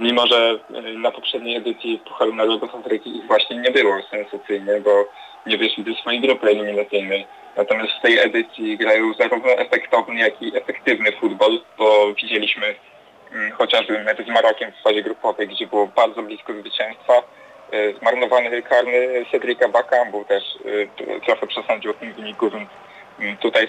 mimo 0.00 0.26
że 0.26 0.58
e, 0.74 0.82
na 0.82 1.10
poprzedniej 1.10 1.56
edycji 1.56 2.00
Pucharu 2.08 2.34
Narodów 2.34 2.74
Afryki 2.74 3.16
ich 3.16 3.26
właśnie 3.26 3.56
nie 3.56 3.70
było 3.70 4.02
sensacyjnie, 4.10 4.80
bo 4.80 5.04
nie 5.46 5.58
wyszli 5.58 5.84
do 5.84 5.94
swojej 5.94 6.20
grupy 6.20 6.46
eliminacyjnej. 6.50 7.26
Natomiast 7.56 7.92
w 7.92 8.02
tej 8.02 8.18
edycji 8.18 8.76
grają 8.76 9.14
zarówno 9.14 9.50
efektowny, 9.50 10.20
jak 10.20 10.42
i 10.42 10.56
efektywny 10.56 11.12
futbol, 11.12 11.60
bo 11.78 12.14
widzieliśmy 12.14 12.74
mm, 13.32 13.52
chociażby 13.52 14.04
mecz 14.04 14.24
z 14.24 14.28
Marokiem 14.28 14.72
w 14.72 14.82
fazie 14.82 15.02
grupowej, 15.02 15.48
gdzie 15.48 15.66
było 15.66 15.86
bardzo 15.86 16.22
blisko 16.22 16.52
zwycięstwa. 16.52 17.14
E, 17.72 17.92
zmarnowany 17.92 18.62
karny 18.62 19.26
Cedrica 19.32 19.68
Bakambu 19.68 20.24
też 20.24 20.44
trochę 21.26 21.46
przesądził 21.46 21.90
o 21.90 21.94
tym 21.94 22.12
wyniku, 22.12 22.50
więc 22.50 22.68
mm, 22.70 22.87
tutaj 23.40 23.68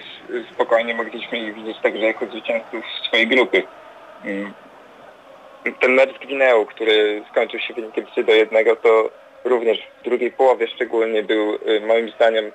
spokojnie 0.54 0.94
mogliśmy 0.94 1.40
ich 1.40 1.54
widzieć 1.54 1.78
także 1.84 2.06
jako 2.06 2.26
zwycięzców 2.26 2.86
swojej 3.08 3.28
grupy. 3.28 3.64
Mm, 4.26 4.54
ten 5.80 5.94
mecz 5.94 6.16
z 6.16 6.20
Gwineą, 6.20 6.66
który 6.66 7.24
skończył 7.32 7.60
się 7.60 7.74
wynikiem 7.74 8.06
3 8.06 8.24
do 8.24 8.34
1, 8.34 8.66
to 8.84 9.10
również 9.44 9.80
w 10.02 10.04
drugiej 10.04 10.32
połowie 10.32 10.68
szczególnie 10.68 11.24
był 11.24 11.56
y, 11.56 11.82
moim 11.88 12.10
zdaniem 12.10 12.52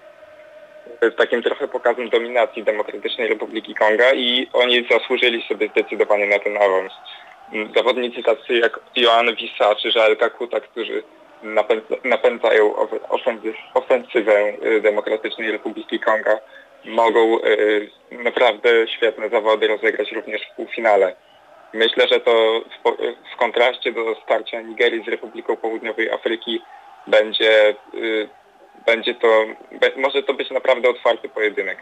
y, 1.05 1.11
takim 1.11 1.43
trochę 1.43 1.69
pokazem 1.69 2.09
dominacji 2.09 2.65
Demokratycznej 2.65 3.29
Republiki 3.29 3.75
Konga 3.75 4.13
i 4.13 4.49
oni 4.53 4.87
zasłużyli 4.91 5.43
sobie 5.49 5.69
zdecydowanie 5.69 6.27
na 6.27 6.39
ten 6.39 6.57
awans. 6.57 6.93
Mm, 7.53 7.73
zawodnicy 7.77 8.23
tacy 8.23 8.55
jak 8.55 8.81
Joan 8.97 9.35
Wisa 9.35 9.75
czy 9.75 9.89
Joel 9.95 10.17
Kakuta, 10.17 10.61
którzy 10.61 11.03
napędzają 12.05 12.75
ofensywę 13.75 14.53
y, 14.65 14.81
Demokratycznej 14.81 15.53
Republiki 15.53 16.01
Konga, 16.01 16.39
mogą 16.85 17.39
naprawdę 18.11 18.89
świetne 18.89 19.29
zawody 19.29 19.69
rozegrać 19.69 20.13
również 20.13 20.43
w 20.43 20.57
półfinale. 20.57 21.17
Myślę, 21.73 22.09
że 22.09 22.21
to 22.21 22.61
w, 22.61 22.91
w 23.35 23.37
kontraście 23.37 23.93
do 23.93 24.15
starcia 24.25 24.61
Nigerii 24.61 25.05
z 25.05 25.09
Republiką 25.09 25.57
Południowej 25.57 26.11
Afryki 26.11 26.61
będzie, 27.07 27.75
y, 27.95 28.29
będzie 28.87 29.15
to, 29.15 29.45
może 29.97 30.23
to 30.23 30.35
być 30.35 30.51
naprawdę 30.51 30.91
otwarty 30.91 31.29
pojedynek. 31.29 31.79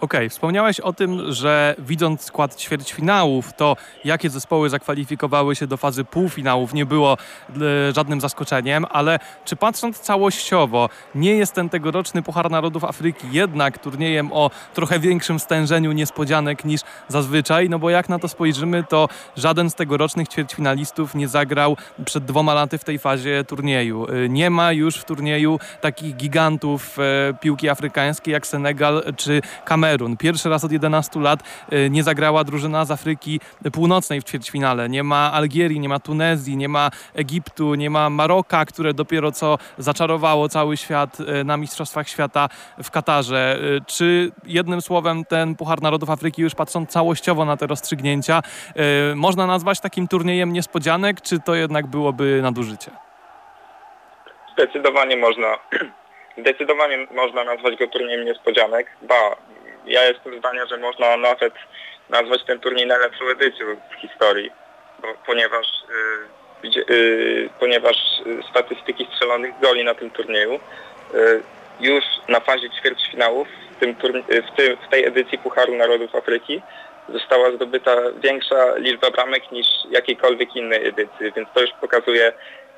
Okej, 0.00 0.18
okay, 0.18 0.28
wspomniałeś 0.28 0.80
o 0.80 0.92
tym, 0.92 1.32
że 1.32 1.74
widząc 1.78 2.22
skład 2.22 2.56
ćwierćfinałów, 2.56 3.52
to 3.52 3.76
jakie 4.04 4.30
zespoły 4.30 4.70
zakwalifikowały 4.70 5.56
się 5.56 5.66
do 5.66 5.76
fazy 5.76 6.04
półfinałów 6.04 6.74
nie 6.74 6.86
było 6.86 7.16
e, 7.16 7.92
żadnym 7.94 8.20
zaskoczeniem, 8.20 8.86
ale 8.90 9.18
czy 9.44 9.56
patrząc 9.56 10.00
całościowo, 10.00 10.88
nie 11.14 11.34
jest 11.34 11.52
ten 11.52 11.68
tegoroczny 11.68 12.22
Puchar 12.22 12.50
Narodów 12.50 12.84
Afryki 12.84 13.26
jednak 13.32 13.78
turniejem 13.78 14.32
o 14.32 14.50
trochę 14.74 14.98
większym 14.98 15.38
stężeniu 15.38 15.92
niespodzianek 15.92 16.64
niż 16.64 16.80
zazwyczaj? 17.08 17.68
No 17.68 17.78
bo 17.78 17.90
jak 17.90 18.08
na 18.08 18.18
to 18.18 18.28
spojrzymy, 18.28 18.84
to 18.84 19.08
żaden 19.36 19.70
z 19.70 19.74
tegorocznych 19.74 20.28
ćwierćfinalistów 20.28 21.14
nie 21.14 21.28
zagrał 21.28 21.76
przed 22.04 22.24
dwoma 22.24 22.54
laty 22.54 22.78
w 22.78 22.84
tej 22.84 22.98
fazie 22.98 23.44
turnieju. 23.44 24.06
E, 24.06 24.28
nie 24.28 24.50
ma 24.50 24.72
już 24.72 24.96
w 24.96 25.04
turnieju 25.04 25.60
takich 25.80 26.16
gigantów 26.16 26.98
e, 26.98 27.34
piłki 27.34 27.68
afrykańskiej 27.68 28.32
jak 28.32 28.46
Senegal 28.46 29.02
czy 29.16 29.42
Kamerun 29.64 29.87
Kamerun. 29.88 30.16
Pierwszy 30.16 30.48
raz 30.48 30.64
od 30.64 30.72
11 30.72 31.20
lat 31.20 31.40
y, 31.72 31.90
nie 31.90 32.02
zagrała 32.02 32.44
drużyna 32.44 32.84
z 32.84 32.90
Afryki 32.90 33.40
Północnej 33.72 34.20
w 34.20 34.24
ćwierćfinale. 34.24 34.88
Nie 34.88 35.02
ma 35.02 35.32
Algierii, 35.32 35.80
nie 35.80 35.88
ma 35.88 35.98
Tunezji, 35.98 36.56
nie 36.56 36.68
ma 36.68 36.90
Egiptu, 37.14 37.74
nie 37.74 37.90
ma 37.90 38.10
Maroka, 38.10 38.64
które 38.64 38.94
dopiero 38.94 39.32
co 39.32 39.58
zaczarowało 39.78 40.48
cały 40.48 40.76
świat 40.76 41.20
y, 41.20 41.44
na 41.44 41.56
Mistrzostwach 41.56 42.08
Świata 42.08 42.48
w 42.82 42.90
Katarze. 42.90 43.58
Y, 43.76 43.80
czy 43.86 44.32
jednym 44.44 44.82
słowem 44.82 45.24
ten 45.24 45.54
Puchar 45.54 45.82
Narodów 45.82 46.10
Afryki, 46.10 46.42
już 46.42 46.54
patrząc 46.54 46.90
całościowo 46.90 47.44
na 47.44 47.56
te 47.56 47.66
rozstrzygnięcia, 47.66 48.42
można 49.14 49.46
nazwać 49.46 49.80
takim 49.80 50.08
turniejem 50.08 50.52
niespodzianek, 50.52 51.20
czy 51.20 51.40
to 51.40 51.54
jednak 51.54 51.86
byłoby 51.86 52.40
nadużycie? 52.42 52.90
Zdecydowanie 54.52 55.16
można. 55.16 55.58
Zdecydowanie 56.40 57.06
można 57.10 57.44
nazwać 57.44 57.76
go 57.76 57.86
turniejem 57.86 58.24
niespodzianek. 58.24 58.86
Ba, 59.02 59.36
ja 59.88 60.04
jestem 60.04 60.38
zdania, 60.38 60.66
że 60.66 60.76
można 60.76 61.16
nawet 61.16 61.54
nazwać 62.10 62.44
ten 62.44 62.60
turniej 62.60 62.86
najlepszą 62.86 63.24
edycją 63.28 63.66
w 63.90 64.00
historii, 64.00 64.50
bo, 65.02 65.08
ponieważ, 65.26 65.66
yy, 66.62 66.84
yy, 66.88 67.48
ponieważ 67.60 67.96
statystyki 68.50 69.06
strzelonych 69.14 69.54
goli 69.62 69.84
na 69.84 69.94
tym 69.94 70.10
turnieju 70.10 70.60
yy, 71.14 71.42
już 71.80 72.04
na 72.28 72.40
fazie 72.40 72.70
ćwierćfinałów 72.70 73.48
w, 73.76 73.80
tym 73.80 73.94
w, 73.94 74.56
tym, 74.56 74.76
w 74.86 74.90
tej 74.90 75.04
edycji 75.04 75.38
Pucharu 75.38 75.76
Narodów 75.76 76.14
Afryki 76.14 76.62
została 77.08 77.50
zdobyta 77.50 77.96
większa 78.22 78.76
liczba 78.76 79.10
bramek 79.10 79.52
niż 79.52 79.66
jakiejkolwiek 79.90 80.56
innej 80.56 80.86
edycji, 80.86 81.32
więc 81.36 81.48
to 81.54 81.60
już 81.60 81.70
pokazuje 81.80 82.32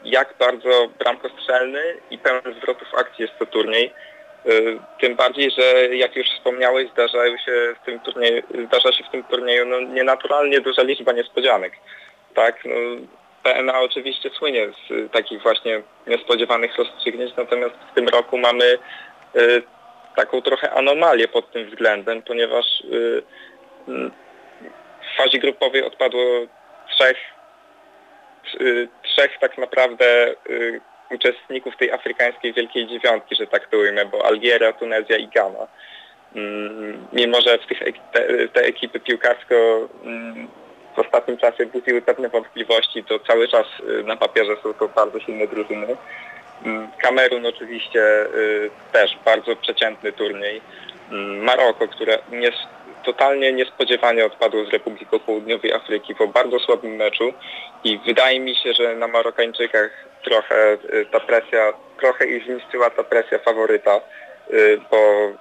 jak 0.04 0.34
bardzo 0.38 0.88
bramkostrzelny 0.98 1.80
i 2.10 2.18
pełen 2.18 2.54
zwrotów 2.56 2.94
akcji 2.94 3.22
jest 3.22 3.38
to 3.38 3.46
turniej. 3.46 3.92
Y, 4.46 4.78
tym 5.00 5.16
bardziej, 5.16 5.50
że 5.50 5.96
jak 5.96 6.16
już 6.16 6.26
wspomniałeś, 6.30 6.90
zdarzają 6.90 7.36
się 7.38 7.74
w 7.82 7.84
tym 7.86 8.00
turnieju, 8.00 8.42
zdarza 8.66 8.92
się 8.92 9.04
w 9.04 9.10
tym 9.10 9.24
turnieju 9.24 9.66
no, 9.66 9.80
nienaturalnie 9.80 10.60
duża 10.60 10.82
liczba 10.82 11.12
niespodzianek. 11.12 11.72
Tak, 12.34 12.64
no, 12.64 12.74
PNA 13.42 13.80
oczywiście 13.80 14.30
słynie 14.30 14.68
z 14.68 15.12
takich 15.12 15.42
właśnie 15.42 15.82
niespodziewanych 16.06 16.76
rozstrzygnięć, 16.78 17.32
natomiast 17.36 17.74
w 17.90 17.94
tym 17.94 18.08
roku 18.08 18.38
mamy 18.38 18.64
y, 19.36 19.62
taką 20.16 20.42
trochę 20.42 20.70
anomalię 20.70 21.28
pod 21.28 21.52
tym 21.52 21.70
względem, 21.70 22.22
ponieważ 22.22 22.80
y, 22.80 23.22
w 25.02 25.16
fazie 25.16 25.38
grupowej 25.38 25.84
odpadło 25.84 26.22
trzech, 26.88 27.16
trzech 29.02 29.38
tak 29.40 29.58
naprawdę 29.58 30.34
uczestników 31.10 31.76
tej 31.76 31.92
afrykańskiej 31.92 32.52
Wielkiej 32.52 32.86
Dziewiątki, 32.86 33.36
że 33.36 33.46
tak 33.46 33.66
to 33.66 33.78
ujmę, 33.78 34.06
bo 34.06 34.26
Algieria, 34.26 34.72
Tunezja 34.72 35.16
i 35.16 35.28
Ghana. 35.28 35.66
Mm, 36.34 37.06
mimo, 37.12 37.40
że 37.40 37.58
w 37.58 37.66
tych, 37.66 37.78
te, 38.12 38.48
te 38.48 38.60
ekipy 38.60 39.00
piłkarsko 39.00 39.54
mm, 40.04 40.48
w 40.96 40.98
ostatnim 40.98 41.36
czasie 41.36 41.66
budziły 41.66 42.02
pewne 42.02 42.28
wątpliwości, 42.28 43.04
to 43.04 43.18
cały 43.18 43.48
czas 43.48 43.66
y, 44.00 44.04
na 44.04 44.16
papierze 44.16 44.56
są 44.62 44.74
to 44.74 44.88
bardzo 44.88 45.20
silne 45.20 45.46
drużyny. 45.46 45.96
Mm, 46.64 46.88
Kamerun 46.98 47.46
oczywiście 47.46 48.02
y, 48.34 48.70
też 48.92 49.18
bardzo 49.24 49.56
przeciętny 49.56 50.12
turniej. 50.12 50.60
Maroko, 51.42 51.88
które 51.88 52.18
nie, 52.32 52.52
totalnie 53.04 53.52
niespodziewanie 53.52 54.26
odpadło 54.26 54.64
z 54.64 54.72
Republiką 54.72 55.18
Południowej 55.18 55.72
Afryki 55.72 56.14
po 56.14 56.26
bardzo 56.26 56.58
słabym 56.58 56.96
meczu 56.96 57.32
i 57.84 57.98
wydaje 58.06 58.40
mi 58.40 58.56
się, 58.56 58.72
że 58.72 58.96
na 58.96 59.08
Marokańczykach 59.08 59.90
trochę 60.24 60.72
y, 60.72 61.06
ta 61.12 61.20
presja, 61.20 61.72
trochę 62.00 62.26
ich 62.26 62.44
zniszczyła 62.44 62.90
ta 62.90 63.04
presja 63.04 63.38
faworyta, 63.38 64.00
y, 64.50 64.80
bo, 64.90 65.32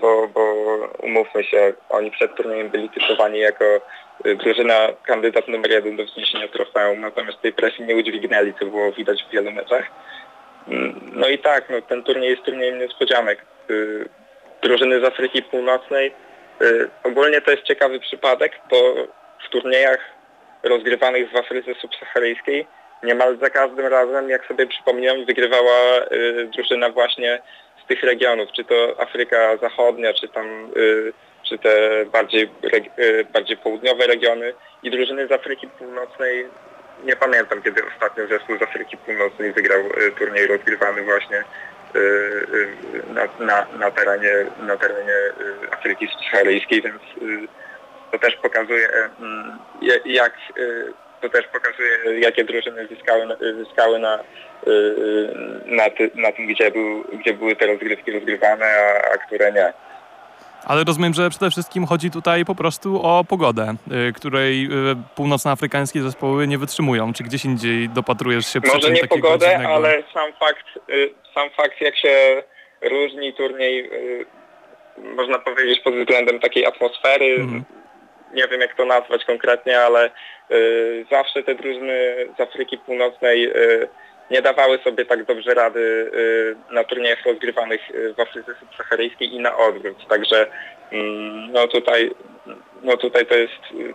bo, 0.00 0.28
bo 0.28 0.54
umówmy 1.02 1.44
się, 1.44 1.72
oni 1.88 2.10
przed 2.10 2.34
turniejem 2.34 2.68
byli 2.68 2.90
typowani 2.90 3.38
jako 3.38 3.64
y, 4.26 4.36
drużyna 4.36 4.88
kandydat 5.06 5.48
numer 5.48 5.70
jeden 5.70 5.96
do 5.96 6.04
wzniesienia 6.04 6.48
trofeum, 6.48 7.00
natomiast 7.00 7.40
tej 7.40 7.52
presji 7.52 7.84
nie 7.84 7.96
udźwignęli, 7.96 8.54
co 8.58 8.66
było 8.66 8.92
widać 8.92 9.24
w 9.24 9.30
wielu 9.30 9.50
meczach. 9.50 9.84
Mm, 10.68 11.10
no 11.12 11.28
i 11.28 11.38
tak, 11.38 11.70
no, 11.70 11.82
ten 11.82 12.02
turniej 12.02 12.30
jest 12.30 12.42
turniejem 12.42 12.78
niespodzianek. 12.78 13.44
Drużyny 14.62 15.00
z 15.00 15.04
Afryki 15.04 15.42
Północnej, 15.42 16.12
ogólnie 17.02 17.40
to 17.40 17.50
jest 17.50 17.62
ciekawy 17.62 18.00
przypadek, 18.00 18.52
bo 18.70 18.94
w 19.46 19.50
turniejach 19.50 19.98
rozgrywanych 20.62 21.30
w 21.30 21.36
Afryce 21.36 21.74
subsaharyjskiej 21.74 22.66
niemal 23.02 23.38
za 23.38 23.50
każdym 23.50 23.86
razem, 23.86 24.28
jak 24.28 24.46
sobie 24.46 24.66
przypominam, 24.66 25.24
wygrywała 25.24 26.00
y, 26.12 26.48
drużyna 26.54 26.90
właśnie 26.90 27.42
z 27.84 27.88
tych 27.88 28.02
regionów, 28.02 28.48
czy 28.52 28.64
to 28.64 29.00
Afryka 29.00 29.56
Zachodnia, 29.56 30.14
czy 30.14 30.28
tam 30.28 30.70
y, 30.76 31.12
czy 31.42 31.58
te 31.58 32.04
bardziej, 32.06 32.50
y, 32.98 33.26
bardziej 33.32 33.56
południowe 33.56 34.06
regiony 34.06 34.54
i 34.82 34.90
drużyny 34.90 35.26
z 35.26 35.32
Afryki 35.32 35.68
Północnej. 35.68 36.46
Nie 37.04 37.16
pamiętam, 37.16 37.62
kiedy 37.62 37.82
ostatnio 37.94 38.26
zespół 38.26 38.58
z 38.58 38.62
Afryki 38.62 38.96
Północnej 38.96 39.52
wygrał 39.52 39.80
y, 39.80 40.12
turniej 40.18 40.46
rozgrywany 40.46 41.02
właśnie 41.02 41.38
y, 41.38 41.42
y, 41.42 41.75
na, 43.14 43.46
na, 43.46 43.66
na, 43.78 43.90
terenie, 43.90 44.32
na 44.60 44.76
terenie 44.76 45.14
Afryki 45.70 46.08
Subsaharyjskiej, 46.08 46.82
więc 46.82 47.02
to 48.12 48.18
też 48.18 48.36
pokazuje, 48.36 48.88
jak 50.04 50.32
to 51.20 51.28
też 51.28 51.46
pokazuje, 51.46 52.20
jakie 52.20 52.44
drużyny 52.44 52.86
zyskały, 52.86 53.26
zyskały 53.64 53.98
na, 53.98 54.18
na, 55.66 55.90
ty, 55.90 56.10
na 56.14 56.32
tym, 56.32 56.46
gdzie, 56.46 56.70
był, 56.70 57.04
gdzie 57.12 57.34
były 57.34 57.56
te 57.56 57.66
rozgrywki 57.66 58.12
rozgrywane, 58.12 58.66
a, 58.66 59.12
a 59.14 59.18
które 59.18 59.52
nie. 59.52 59.72
Ale 60.66 60.84
rozumiem, 60.84 61.14
że 61.14 61.30
przede 61.30 61.50
wszystkim 61.50 61.86
chodzi 61.86 62.10
tutaj 62.10 62.44
po 62.44 62.54
prostu 62.54 63.02
o 63.02 63.24
pogodę, 63.24 63.74
której 64.14 64.68
północnoafrykańskie 65.14 66.02
zespoły 66.02 66.46
nie 66.46 66.58
wytrzymują. 66.58 67.12
Czy 67.12 67.24
gdzieś 67.24 67.44
indziej 67.44 67.88
dopatrujesz 67.88 68.52
się 68.52 68.60
Może 68.74 68.90
nie 68.90 69.06
pogodę, 69.06 69.46
dziwnego... 69.46 69.74
ale 69.74 70.02
sam 70.14 70.32
fakt, 70.40 70.66
sam 71.34 71.50
fakt 71.50 71.80
jak 71.80 71.96
się 71.96 72.42
różni 72.82 73.32
turniej, 73.34 73.90
można 75.16 75.38
powiedzieć 75.38 75.80
pod 75.80 75.94
względem 75.94 76.40
takiej 76.40 76.66
atmosfery, 76.66 77.34
mhm. 77.34 77.64
Nie 78.34 78.48
wiem 78.48 78.60
jak 78.60 78.74
to 78.74 78.84
nazwać 78.84 79.24
konkretnie, 79.24 79.80
ale 79.80 80.10
y, 80.50 81.06
zawsze 81.10 81.42
te 81.42 81.54
drużyny 81.54 82.16
z 82.38 82.40
Afryki 82.40 82.78
Północnej 82.78 83.46
y, 83.46 83.88
nie 84.30 84.42
dawały 84.42 84.78
sobie 84.78 85.04
tak 85.04 85.24
dobrze 85.24 85.54
rady 85.54 85.80
y, 86.70 86.74
na 86.74 86.84
turniejach 86.84 87.26
rozgrywanych 87.26 87.80
w 88.16 88.20
Afryce 88.20 88.54
Subsaharyjskiej 88.60 89.34
i 89.34 89.40
na 89.40 89.56
odwrót. 89.56 90.08
Także 90.08 90.46
mm, 90.92 91.52
no 91.52 91.68
tutaj, 91.68 92.10
no 92.86 92.96
tutaj 92.96 93.26
to 93.26 93.34
jest, 93.34 93.52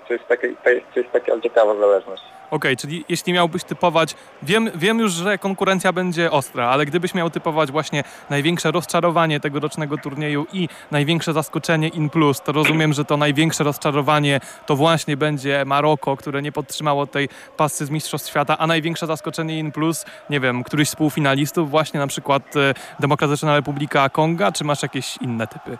to 0.08 0.14
jest, 0.14 0.28
takie, 0.28 0.56
to 0.64 0.70
jest, 0.70 0.86
to 0.94 1.00
jest 1.00 1.12
taka 1.12 1.40
ciekawa 1.40 1.76
zależność. 1.76 2.24
Okej, 2.52 2.58
okay, 2.58 2.78
czyli 2.78 3.06
jeśli 3.10 3.34
miałbyś 3.34 3.64
typować, 3.64 4.16
wiem, 4.44 4.70
wiem 4.76 5.00
już, 5.00 5.12
że 5.12 5.38
konkurencja 5.38 5.94
będzie 5.94 6.32
ostra, 6.32 6.68
ale 6.68 6.86
gdybyś 6.86 7.14
miał 7.14 7.30
typować 7.30 7.72
właśnie 7.72 8.04
największe 8.30 8.72
rozczarowanie 8.72 9.40
tegorocznego 9.40 9.98
turnieju 9.98 10.46
i 10.54 10.70
największe 10.92 11.34
zaskoczenie 11.34 11.88
in 11.88 12.10
plus, 12.10 12.42
to 12.42 12.52
rozumiem, 12.52 12.94
że 12.94 13.06
to 13.06 13.18
największe 13.18 13.64
rozczarowanie 13.64 14.40
to 14.66 14.76
właśnie 14.76 15.18
będzie 15.18 15.64
Maroko, 15.66 16.18
które 16.18 16.42
nie 16.42 16.52
podtrzymało 16.52 17.08
tej 17.08 17.30
pasy 17.58 17.86
z 17.86 17.90
Mistrzostw 17.90 18.30
Świata, 18.30 18.58
a 18.58 18.68
największe 18.68 19.08
zaskoczenie 19.08 19.60
in 19.60 19.72
plus, 19.72 20.06
nie 20.30 20.40
wiem, 20.40 20.64
któryś 20.64 20.90
z 20.90 20.96
półfinalistów, 20.96 21.70
właśnie 21.70 22.00
na 22.00 22.08
przykład 22.08 22.56
e, 22.56 22.74
Demokratyczna 23.00 23.56
Republika 23.56 24.10
Konga, 24.10 24.52
czy 24.52 24.64
masz 24.64 24.84
jakieś 24.84 25.18
inne 25.18 25.48
typy? 25.48 25.78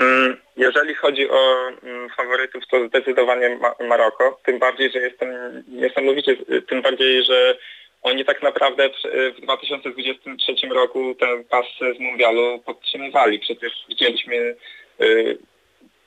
Mm, 0.00 0.43
jeżeli 0.56 0.94
chodzi 0.94 1.30
o 1.30 1.68
mm, 1.82 2.10
faworytów, 2.10 2.62
to 2.70 2.88
zdecydowanie 2.88 3.58
Maroko, 3.88 4.40
tym 4.44 4.58
bardziej, 4.58 4.90
że 4.90 4.98
jestem 4.98 5.28
niesamowicie, 5.68 6.36
tym 6.68 6.82
bardziej, 6.82 7.24
że 7.24 7.56
oni 8.02 8.24
tak 8.24 8.42
naprawdę 8.42 8.90
w 9.36 9.40
2023 9.40 10.68
roku 10.68 11.14
ten 11.14 11.44
pas 11.44 11.66
z 11.96 12.00
mundialu 12.00 12.58
podtrzymywali. 12.66 13.38
Przecież 13.38 13.72
widzieliśmy 13.88 14.56
y, 15.00 15.38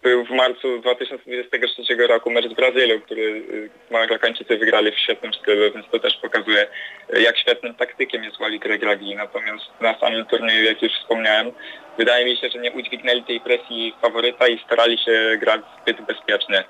był 0.04 0.25
w 0.25 0.30
marcu 0.30 0.80
2023 0.80 1.96
roku 2.08 2.30
mecz 2.30 2.50
z 2.50 2.54
Brazylią, 2.54 3.01
który 3.01 3.22
y, 3.22 3.70
Marokańczycy 3.92 4.58
wygrali 4.58 4.92
w 4.92 5.00
świetnym 5.00 5.34
stylu, 5.34 5.74
więc 5.74 5.86
to 5.92 6.00
też 6.00 6.18
pokazuje, 6.22 6.68
y, 7.16 7.22
jak 7.22 7.38
świetnym 7.38 7.75
taktykiem 7.75 8.24
jest 8.24 8.39
Wally 8.39 8.60
Regragui. 8.63 9.16
Natomiast 9.16 9.66
na 9.82 10.00
samym 10.00 10.25
turnieju, 10.25 10.63
jak 10.63 10.82
już 10.82 10.94
wspomniałem, 10.94 11.51
wydaje 11.98 12.25
mi 12.25 12.38
się, 12.38 12.50
że 12.50 12.60
nie 12.60 12.72
udźwignęli 12.72 13.24
tej 13.24 13.39
presji 13.39 13.94
faworyta 14.01 14.48
i 14.48 14.60
starali 14.60 14.98
się 14.98 15.38
grać 15.39 15.62
zbyt 15.82 16.01
bezpiecznie. 16.01 16.63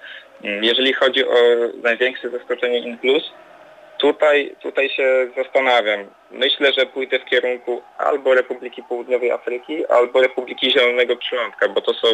Mm, 0.44 0.64
jeżeli 0.64 0.94
chodzi 0.94 1.26
o 1.26 1.36
największe 1.84 2.30
zaskoczenie 2.30 2.80
in 2.80 2.98
plus, 2.98 3.24
Tutaj, 3.98 4.56
tutaj 4.62 4.90
się 4.90 5.28
zastanawiam. 5.38 6.00
Myślę, 6.32 6.74
że 6.74 6.86
pójdę 6.86 7.20
w 7.20 7.26
kierunku 7.26 7.82
albo 7.98 8.34
Republiki 8.34 8.84
Południowej 8.84 9.32
Afryki, 9.32 9.86
albo 9.88 10.22
Republiki 10.22 10.72
Zielonego 10.72 11.16
Przylądka, 11.16 11.70
bo 11.70 11.82
to 11.82 11.94
są 11.94 12.08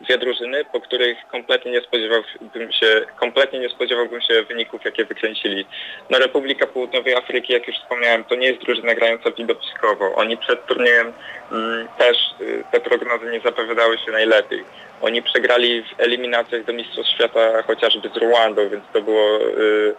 dwie 0.00 0.18
drużyny, 0.18 0.64
po 0.64 0.80
których 0.80 1.18
kompletnie 1.30 1.72
nie 1.72 1.80
spodziewałbym 1.80 2.72
się, 2.72 3.06
kompletnie 3.16 3.58
nie 3.58 3.68
spodziewałbym 3.68 4.20
się 4.20 4.42
wyników, 4.42 4.84
jakie 4.84 5.04
wykręcili. 5.04 5.66
No 6.10 6.18
Republika 6.18 6.66
Południowej 6.66 7.14
Afryki, 7.14 7.52
jak 7.52 7.68
już 7.68 7.76
wspomniałem, 7.76 8.24
to 8.24 8.34
nie 8.34 8.46
jest 8.46 8.60
drużyna 8.60 8.94
grająca 8.94 9.30
widowiskowo. 9.30 10.14
Oni 10.14 10.36
przed 10.36 10.66
turniejem 10.66 11.12
mm, 11.52 11.88
też 11.98 12.16
y, 12.40 12.64
te 12.72 12.80
prognozy 12.80 13.30
nie 13.32 13.40
zapowiadały 13.40 13.98
się 13.98 14.12
najlepiej. 14.12 14.64
Oni 15.00 15.22
przegrali 15.22 15.82
w 15.82 16.00
eliminacjach 16.00 16.64
do 16.64 16.72
Mistrzostw 16.72 17.12
Świata 17.12 17.62
chociażby 17.62 18.08
z 18.08 18.16
Rwandą, 18.16 18.68
więc 18.68 18.84
to 18.92 19.02
było... 19.02 19.40
Y, 19.40 19.94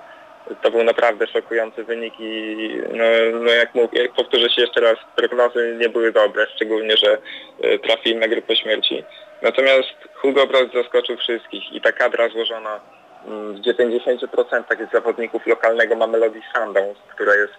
to 0.61 0.71
był 0.71 0.83
naprawdę 0.83 1.27
szokujący 1.27 1.83
wynik 1.83 2.13
i 2.19 2.81
no, 2.93 3.03
no 3.43 3.51
jak, 3.51 3.75
mówię, 3.75 4.01
jak 4.01 4.13
powtórzę 4.13 4.49
się 4.49 4.61
jeszcze 4.61 4.81
raz, 4.81 4.95
prognozy 5.15 5.77
nie 5.79 5.89
były 5.89 6.11
dobre, 6.11 6.47
szczególnie, 6.55 6.97
że 6.97 7.17
e, 7.61 7.79
trafili 7.79 8.15
na 8.15 8.27
grupę 8.27 8.55
śmierci. 8.55 9.03
Natomiast 9.41 9.93
Hugo 10.13 10.47
Brock 10.47 10.73
zaskoczył 10.73 11.17
wszystkich 11.17 11.71
i 11.71 11.81
ta 11.81 11.91
kadra 11.91 12.29
złożona 12.29 12.79
mm, 13.27 13.55
w 13.55 13.59
90% 13.59 14.87
z 14.89 14.91
zawodników 14.91 15.47
lokalnego 15.47 15.95
Mamelodi 15.95 16.41
Sundowns, 16.55 16.97
która 17.15 17.35
jest 17.35 17.53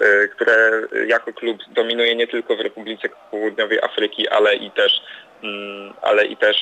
e, 0.00 0.28
które 0.28 0.82
jako 1.06 1.32
klub 1.32 1.58
dominuje 1.68 2.16
nie 2.16 2.26
tylko 2.26 2.56
w 2.56 2.60
Republice 2.60 3.08
Południowej 3.30 3.80
Afryki, 3.82 4.28
ale 4.28 4.54
i 4.54 4.70
też, 4.70 5.02
mm, 5.42 5.94
ale 6.02 6.24
i 6.24 6.36
też 6.36 6.56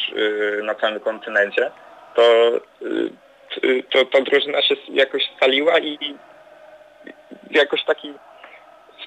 e, 0.59 0.63
na 0.63 0.75
całym 0.75 1.01
kontynencie, 1.01 1.71
to 2.15 2.53
to 3.91 4.05
ta 4.05 4.21
drużyna 4.21 4.63
się 4.63 4.75
jakoś 4.89 5.23
scaliła 5.37 5.79
i 5.79 6.15
w 7.51 7.57
jakoś 7.57 7.85
taki 7.85 8.15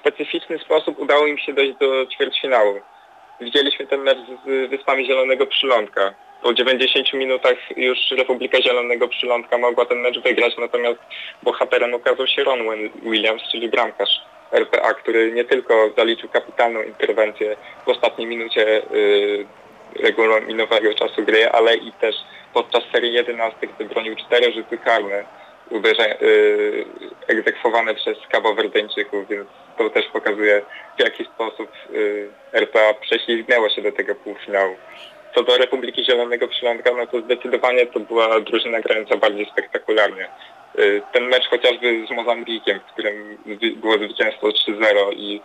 specyficzny 0.00 0.58
sposób 0.58 0.98
udało 0.98 1.26
im 1.26 1.38
się 1.38 1.52
dojść 1.52 1.78
do 1.78 2.06
ćwierćfinału. 2.06 2.80
Widzieliśmy 3.40 3.86
ten 3.86 4.00
mecz 4.00 4.18
z 4.46 4.70
Wyspami 4.70 5.06
Zielonego 5.06 5.46
Przylądka. 5.46 6.14
Po 6.42 6.54
90 6.54 7.12
minutach 7.12 7.56
już 7.76 7.98
Republika 8.10 8.62
Zielonego 8.62 9.08
Przylądka 9.08 9.58
mogła 9.58 9.86
ten 9.86 9.98
mecz 9.98 10.18
wygrać, 10.18 10.56
natomiast 10.58 10.98
bohaterem 11.42 11.94
okazał 11.94 12.26
się 12.26 12.44
Ron 12.44 12.58
Williams, 13.02 13.42
czyli 13.52 13.68
bramkarz 13.68 14.20
RPA, 14.52 14.94
który 14.94 15.32
nie 15.32 15.44
tylko 15.44 15.90
zaliczył 15.96 16.28
kapitalną 16.28 16.82
interwencję 16.82 17.56
w 17.86 17.88
ostatniej 17.88 18.26
minucie 18.26 18.82
yy, 18.90 19.46
regulaminowego 19.96 20.94
czasu 20.94 21.24
gry, 21.24 21.50
ale 21.50 21.76
i 21.76 21.92
też 21.92 22.16
podczas 22.54 22.82
serii 22.92 23.12
11, 23.12 23.66
gdy 23.66 23.84
bronił 23.84 24.16
cztery 24.16 24.52
rzuty 24.52 24.78
karne 24.78 25.24
uderza, 25.70 26.06
yy, 26.06 26.86
egzekwowane 27.26 27.94
przez 27.94 28.18
Kabowerdeńczyków, 28.30 29.28
więc 29.28 29.48
to 29.78 29.90
też 29.90 30.06
pokazuje 30.06 30.62
w 30.98 31.00
jaki 31.00 31.24
sposób 31.24 31.70
yy, 31.90 32.30
RPA 32.52 32.94
prześlizgnęła 32.94 33.70
się 33.70 33.82
do 33.82 33.92
tego 33.92 34.14
półfinału. 34.14 34.76
Co 35.34 35.42
do 35.42 35.56
Republiki 35.56 36.04
Zielonego 36.04 36.48
Przylądka, 36.48 36.90
no 36.96 37.06
to 37.06 37.20
zdecydowanie 37.20 37.86
to 37.86 38.00
była 38.00 38.40
drużyna 38.40 38.80
grająca 38.80 39.16
bardziej 39.16 39.46
spektakularnie. 39.46 40.28
Yy, 40.74 41.02
ten 41.12 41.24
mecz 41.24 41.48
chociażby 41.48 42.06
z 42.06 42.10
Mozambikiem, 42.10 42.80
w 42.80 42.92
którym 42.92 43.38
było 43.76 43.94
zwycięstwo 43.94 44.48
3-0 44.48 45.12
i 45.12 45.40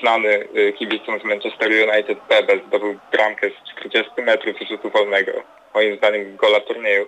znany 0.00 0.48
y, 0.56 0.72
kibicom 0.72 1.20
z 1.20 1.24
Manchester 1.24 1.70
United 1.70 2.18
Bebe 2.28 2.60
zdobył 2.66 2.98
bramkę 3.12 3.50
z 3.50 3.78
40 3.78 4.22
metrów 4.22 4.56
rzutu 4.68 4.90
wolnego 4.90 5.32
moim 5.74 5.96
zdaniem 5.96 6.36
gola 6.36 6.60
turnieju, 6.60 7.06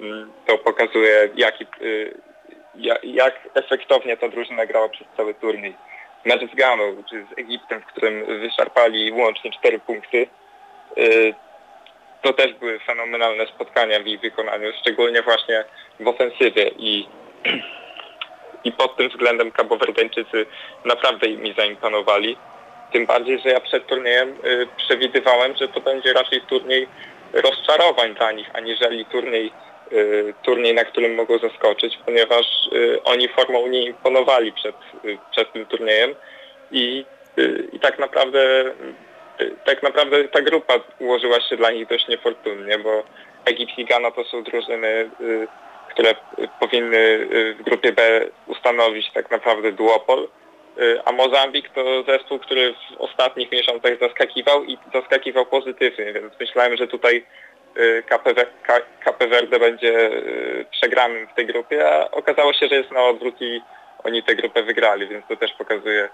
mm, 0.00 0.32
to 0.46 0.58
pokazuje 0.58 1.28
jaki, 1.36 1.66
y, 1.82 2.14
jak 3.02 3.48
efektownie 3.54 4.16
ta 4.16 4.28
drużyna 4.28 4.66
grała 4.66 4.88
przez 4.88 5.06
cały 5.16 5.34
turniej. 5.34 5.74
Mecz 6.24 6.52
z 6.52 6.54
Ganą, 6.54 7.02
czy 7.10 7.24
z 7.24 7.38
Egiptem, 7.38 7.80
w 7.80 7.86
którym 7.86 8.40
wyszarpali 8.40 9.12
łącznie 9.12 9.50
4 9.52 9.78
punkty, 9.78 10.26
y, 10.98 11.34
to 12.22 12.32
też 12.32 12.52
były 12.52 12.78
fenomenalne 12.78 13.46
spotkania 13.46 14.00
w 14.00 14.06
ich 14.06 14.20
wykonaniu, 14.20 14.72
szczególnie 14.80 15.22
właśnie 15.22 15.64
w 16.00 16.08
ofensywie 16.08 16.70
i 16.78 17.06
pod 18.82 18.96
tym 18.96 19.08
względem 19.08 19.50
kabowerdeńczycy 19.50 20.46
naprawdę 20.84 21.28
mi 21.28 21.54
zaimponowali. 21.54 22.36
Tym 22.92 23.06
bardziej, 23.06 23.38
że 23.40 23.48
ja 23.48 23.60
przed 23.60 23.86
turniejem 23.86 24.28
y, 24.44 24.66
przewidywałem, 24.76 25.56
że 25.56 25.68
to 25.68 25.80
będzie 25.80 26.12
raczej 26.12 26.40
turniej 26.40 26.88
rozczarowań 27.32 28.14
dla 28.14 28.32
nich, 28.32 28.50
aniżeli 28.54 29.04
turniej, 29.04 29.52
y, 29.92 30.34
turniej, 30.42 30.74
na 30.74 30.84
którym 30.84 31.14
mogą 31.14 31.38
zaskoczyć, 31.38 31.98
ponieważ 32.06 32.46
y, 32.72 33.02
oni 33.04 33.28
formą 33.28 33.66
nie 33.66 33.82
imponowali 33.82 34.52
przed, 34.52 34.76
przed 35.30 35.52
tym 35.52 35.66
turniejem 35.66 36.14
i, 36.70 37.04
i 37.72 37.80
tak 37.80 37.98
naprawdę 37.98 38.64
tak 39.64 39.82
naprawdę 39.82 40.24
ta 40.28 40.42
grupa 40.42 40.74
ułożyła 40.98 41.40
się 41.40 41.56
dla 41.56 41.70
nich 41.70 41.88
dość 41.88 42.08
niefortunnie, 42.08 42.78
bo 42.78 43.02
Egipt 43.44 43.78
i 43.78 43.84
Ghana 43.84 44.10
to 44.10 44.24
są 44.24 44.42
drużyny, 44.42 45.10
które 45.92 46.14
powinny 46.60 47.26
w 47.58 47.62
grupie 47.62 47.92
B 47.92 48.20
ustanowić 48.46 49.12
tak 49.12 49.30
naprawdę 49.30 49.72
duopol, 49.72 50.28
a 51.04 51.12
Mozambik 51.12 51.68
to 51.68 52.02
zespół, 52.02 52.38
który 52.38 52.74
w 52.74 53.00
ostatnich 53.00 53.52
miesiącach 53.52 53.98
zaskakiwał 54.00 54.64
i 54.64 54.78
zaskakiwał 54.94 55.46
pozytywnie, 55.46 56.12
więc 56.12 56.32
myślałem, 56.40 56.76
że 56.76 56.86
tutaj 56.88 57.26
KP 59.04 59.28
Verde 59.28 59.58
będzie 59.58 60.10
przegranym 60.70 61.26
w 61.26 61.34
tej 61.34 61.46
grupie, 61.46 61.88
a 61.88 62.10
okazało 62.10 62.52
się, 62.52 62.68
że 62.68 62.74
jest 62.74 62.90
na 62.90 63.04
odwrót 63.04 63.34
i 63.40 63.60
oni 64.04 64.22
tę 64.22 64.34
grupę 64.34 64.62
wygrali, 64.62 65.08
więc 65.08 65.26
to 65.28 65.36
też 65.36 65.52
pokazuje 65.52 66.04
y, 66.04 66.08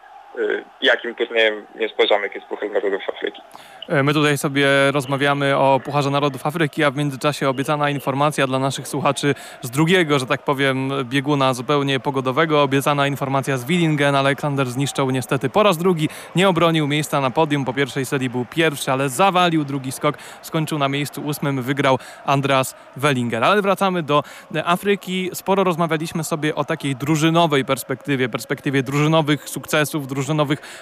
jakim 0.80 1.14
turniejem 1.14 1.66
niespodzianek 1.74 2.34
jest 2.34 2.46
Puchar 2.46 2.70
Narodów 2.70 3.02
Afryki. 3.08 3.42
E, 3.88 4.02
my 4.02 4.14
tutaj 4.14 4.38
sobie 4.38 4.66
rozmawiamy 4.92 5.56
o 5.56 5.80
Pucharze 5.84 6.10
Narodów 6.10 6.46
Afryki, 6.46 6.84
a 6.84 6.90
w 6.90 6.96
międzyczasie 6.96 7.48
obiecana 7.48 7.90
informacja 7.90 8.46
dla 8.46 8.58
naszych 8.58 8.88
słuchaczy 8.88 9.34
z 9.62 9.70
drugiego, 9.70 10.18
że 10.18 10.26
tak 10.26 10.42
powiem, 10.42 10.90
bieguna 11.04 11.54
zupełnie 11.54 12.00
pogodowego. 12.00 12.62
Obiecana 12.62 13.06
informacja 13.06 13.58
z 13.58 13.64
Willingen. 13.64 14.14
Aleksander 14.14 14.66
zniszczał 14.66 15.10
niestety 15.10 15.50
po 15.50 15.62
raz 15.62 15.78
drugi. 15.78 16.08
Nie 16.36 16.48
obronił 16.48 16.86
miejsca 16.86 17.20
na 17.20 17.30
podium. 17.30 17.64
Po 17.64 17.72
pierwszej 17.72 18.06
serii 18.06 18.30
był 18.30 18.44
pierwszy, 18.44 18.92
ale 18.92 19.08
zawalił 19.08 19.64
drugi 19.64 19.92
skok. 19.92 20.18
Skończył 20.42 20.78
na 20.78 20.88
miejscu 20.88 21.22
ósmym. 21.22 21.62
Wygrał 21.62 21.98
Andreas 22.26 22.74
Wellinger. 22.96 23.44
Ale 23.44 23.62
wracamy 23.62 24.02
do 24.02 24.22
Afryki. 24.64 25.30
Sporo 25.32 25.64
rozmawialiśmy 25.64 26.24
sobie 26.24 26.54
o 26.54 26.64
takiej 26.64 26.96
drużynowej 26.96 27.64
perspektywie, 27.64 28.28
perspektywie 28.28 28.82
drużynowych 28.82 29.48
sukcesów, 29.48 30.06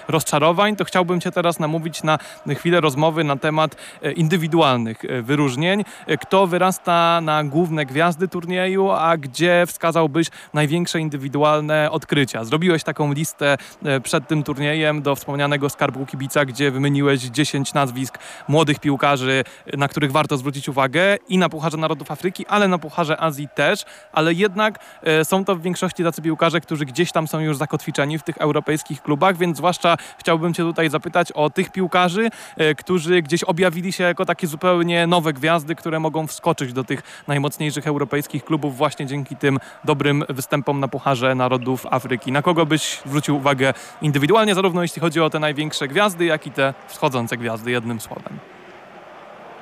rozczarowań. 0.07 0.75
To 0.75 0.85
chciałbym 0.85 1.21
Cię 1.21 1.31
teraz 1.31 1.59
namówić 1.59 2.03
na 2.03 2.19
chwilę 2.55 2.81
rozmowy 2.81 2.97
rozmowy 2.97 3.23
na 3.23 3.35
temat 3.35 3.75
e, 4.01 4.11
indywidualnych 4.11 5.05
e, 5.05 5.21
wyróżnień. 5.21 5.83
E, 6.07 6.17
kto 6.17 6.47
wyrasta 6.47 7.21
na 7.21 7.43
główne 7.43 7.85
gwiazdy 7.85 8.27
turnieju, 8.27 8.91
a 8.91 9.17
gdzie 9.17 9.63
wskazałbyś 9.67 10.27
największe 10.53 10.99
indywidualne 10.99 11.91
odkrycia? 11.91 12.43
Zrobiłeś 12.43 12.83
taką 12.83 13.13
listę 13.13 13.57
przed 14.03 14.27
tym 14.27 14.43
turniejem 14.43 15.01
do 15.01 15.15
wspomnianego 15.15 15.69
skarbu 15.69 16.05
kibica, 16.05 16.45
gdzie 16.45 16.71
wymieniłeś 16.71 17.21
10 17.21 17.73
nazwisk 17.73 18.17
młodych 18.47 18.79
piłkarzy, 18.79 19.43
na 19.77 19.87
których 19.87 20.11
warto 20.11 20.37
zwrócić 20.37 20.69
uwagę 20.69 21.17
i 21.29 21.37
na 21.37 21.49
Pucharze 21.49 21.77
Narodów 21.77 22.11
Afryki, 22.11 22.45
ale 22.47 22.67
na 22.67 22.77
Pucharze 22.77 23.21
Azji 23.21 23.47
też, 23.55 23.85
ale 24.11 24.33
jednak 24.33 24.79
są 25.23 25.45
to 25.45 25.55
w 25.55 25.61
większości 25.61 26.03
tacy 26.03 26.21
piłkarze, 26.21 26.61
którzy 26.61 26.85
gdzieś 26.85 27.11
tam 27.11 27.27
są 27.27 27.39
już 27.39 27.57
zakotwiczeni 27.57 28.19
w 28.19 28.23
tych 28.23 28.37
europejskich 28.37 29.01
klubach, 29.01 29.26
więc 29.35 29.57
zwłaszcza 29.57 29.97
chciałbym 30.17 30.53
Cię 30.53 30.63
tutaj 30.63 30.89
zapytać 30.89 31.31
o 31.31 31.49
tych 31.49 31.71
piłkarzy, 31.71 32.29
którzy 32.77 33.21
gdzieś 33.21 33.43
objawili 33.43 33.91
się 33.91 34.03
jako 34.03 34.25
takie 34.25 34.47
zupełnie 34.47 35.07
nowe 35.07 35.33
gwiazdy, 35.33 35.75
które 35.75 35.99
mogą 35.99 36.27
wskoczyć 36.27 36.73
do 36.73 36.83
tych 36.83 37.23
najmocniejszych 37.27 37.87
europejskich 37.87 38.45
klubów 38.45 38.77
właśnie 38.77 39.05
dzięki 39.05 39.35
tym 39.35 39.59
dobrym 39.83 40.23
występom 40.29 40.79
na 40.79 40.87
Pucharze 40.87 41.35
Narodów 41.35 41.85
Afryki. 41.91 42.31
Na 42.31 42.41
kogo 42.41 42.65
byś 42.65 43.01
zwrócił 43.05 43.35
uwagę 43.35 43.73
indywidualnie, 44.01 44.55
zarówno 44.55 44.81
jeśli 44.81 45.01
chodzi 45.01 45.21
o 45.21 45.29
te 45.29 45.39
największe 45.39 45.87
gwiazdy, 45.87 46.25
jak 46.25 46.47
i 46.47 46.51
te 46.51 46.73
wschodzące 46.87 47.37
gwiazdy, 47.37 47.71
jednym 47.71 47.99
słowem? 47.99 48.39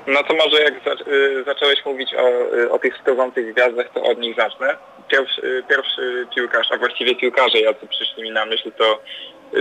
No 0.08 0.24
to 0.24 0.34
może 0.34 0.62
jak 0.62 0.74
y, 1.08 1.44
zacząłeś 1.44 1.86
mówić 1.86 2.14
o, 2.14 2.56
y, 2.58 2.72
o 2.72 2.80
tych 2.80 2.98
wschodzących 2.98 3.54
gwiazdach, 3.54 3.90
to 3.94 4.04
od 4.04 4.20
nich 4.20 4.36
zacznę. 4.36 4.78
Pierwszy, 5.08 5.42
y, 5.42 5.64
pierwszy 5.70 6.28
piłkarz, 6.36 6.68
a 6.72 6.78
właściwie 6.78 7.16
piłkarze, 7.16 7.60
jacy 7.60 7.88
przyszli 7.88 8.24
mi 8.24 8.32
na 8.32 8.46
myśl, 8.46 8.72
to 8.72 9.02